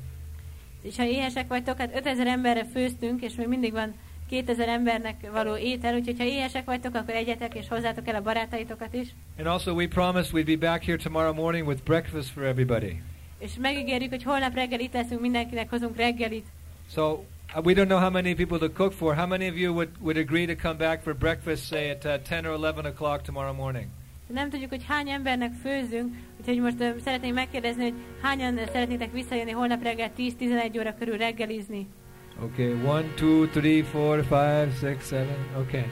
És 0.82 0.96
ha 0.96 1.04
éhesek 1.04 1.48
vagytok, 1.48 1.78
hát 1.78 1.94
5000 1.94 2.26
emberre 2.26 2.64
főztünk, 2.64 3.22
és 3.22 3.34
még 3.34 3.48
mindig 3.48 3.72
van 3.72 3.94
2000 4.28 4.68
embernek 4.68 5.30
való 5.32 5.56
étel, 5.56 5.94
úgyhogy 5.94 6.18
ha 6.18 6.24
éhesek 6.24 6.64
vagytok, 6.64 6.94
akkor 6.94 7.14
egyetek, 7.14 7.54
és 7.54 7.68
hozzátok 7.68 8.08
el 8.08 8.14
a 8.14 8.22
barátaitokat 8.22 8.94
is. 8.94 9.08
And 9.38 9.46
also, 9.46 9.72
we 9.72 9.86
promised 9.86 10.32
we'd 10.32 10.58
be 10.58 10.70
back 10.70 10.84
here 10.84 10.96
tomorrow 10.96 11.34
morning 11.34 11.66
with 11.66 11.82
breakfast 11.82 12.30
for 12.30 12.42
everybody. 12.42 13.02
És 13.38 13.54
megígérjük, 13.60 14.10
hogy 14.10 14.22
holnap 14.22 14.54
reggel 14.54 14.80
itt 14.80 14.92
leszünk, 14.92 15.20
mindenkinek 15.20 15.70
hozunk 15.70 15.96
reggelit. 15.96 16.46
So 16.90 17.24
we 17.62 17.74
don't 17.74 17.88
know 17.88 17.98
how 17.98 18.10
many 18.10 18.34
people 18.34 18.58
to 18.58 18.68
cook 18.68 18.92
for. 18.92 19.14
How 19.14 19.26
many 19.26 19.48
of 19.48 19.56
you 19.56 19.72
would, 19.72 19.90
would 20.00 20.16
agree 20.16 20.46
to 20.46 20.56
come 20.56 20.76
back 20.76 21.02
for 21.02 21.14
breakfast, 21.14 21.68
say 21.68 21.90
at 21.90 22.04
uh, 22.04 22.18
10 22.18 22.46
or 22.46 22.52
11 22.52 22.86
o'clock 22.86 23.22
tomorrow 23.22 23.52
morning? 23.52 23.90
Nem 24.26 24.50
tudjuk, 24.50 24.70
hogy 24.70 24.84
hány 24.88 25.08
embernek 25.08 25.52
főzünk, 25.62 26.14
úgyhogy 26.40 26.60
most 26.60 26.80
ö, 26.80 26.90
szeretnénk 27.04 27.34
megkérdezni, 27.34 27.82
hogy 27.82 27.94
hányan 28.22 28.60
szeretnétek 28.72 29.12
visszajönni 29.12 29.50
holnap 29.50 29.82
reggel 29.82 30.10
10-11 30.18 30.78
óra 30.78 30.94
körül 30.98 31.16
reggelizni. 31.16 31.86
Okay, 32.42 32.72
one, 32.72 33.04
two, 33.16 33.46
three, 33.46 33.82
four, 33.82 34.22
five, 34.22 34.72
six, 34.80 35.06
seven. 35.06 35.36
Okay. 35.56 35.84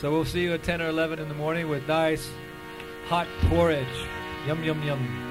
So 0.00 0.10
we'll 0.10 0.24
see 0.24 0.42
you 0.42 0.52
at 0.52 0.62
10 0.62 0.80
or 0.80 0.88
11 0.88 1.18
in 1.18 1.28
the 1.28 1.34
morning 1.34 1.70
with 1.70 1.86
nice 1.86 2.28
hot 3.08 3.26
porridge. 3.48 4.06
Yum, 4.46 4.62
yum, 4.62 4.82
yum. 4.82 5.27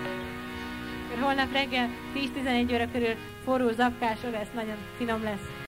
Holnap 1.21 1.51
reggel 1.51 1.89
10-11 2.15 2.73
óra 2.73 2.91
körül 2.91 3.15
forró 3.43 3.71
zapkásról 3.71 4.31
lesz, 4.31 4.51
nagyon 4.53 4.77
finom 4.97 5.23
lesz. 5.23 5.56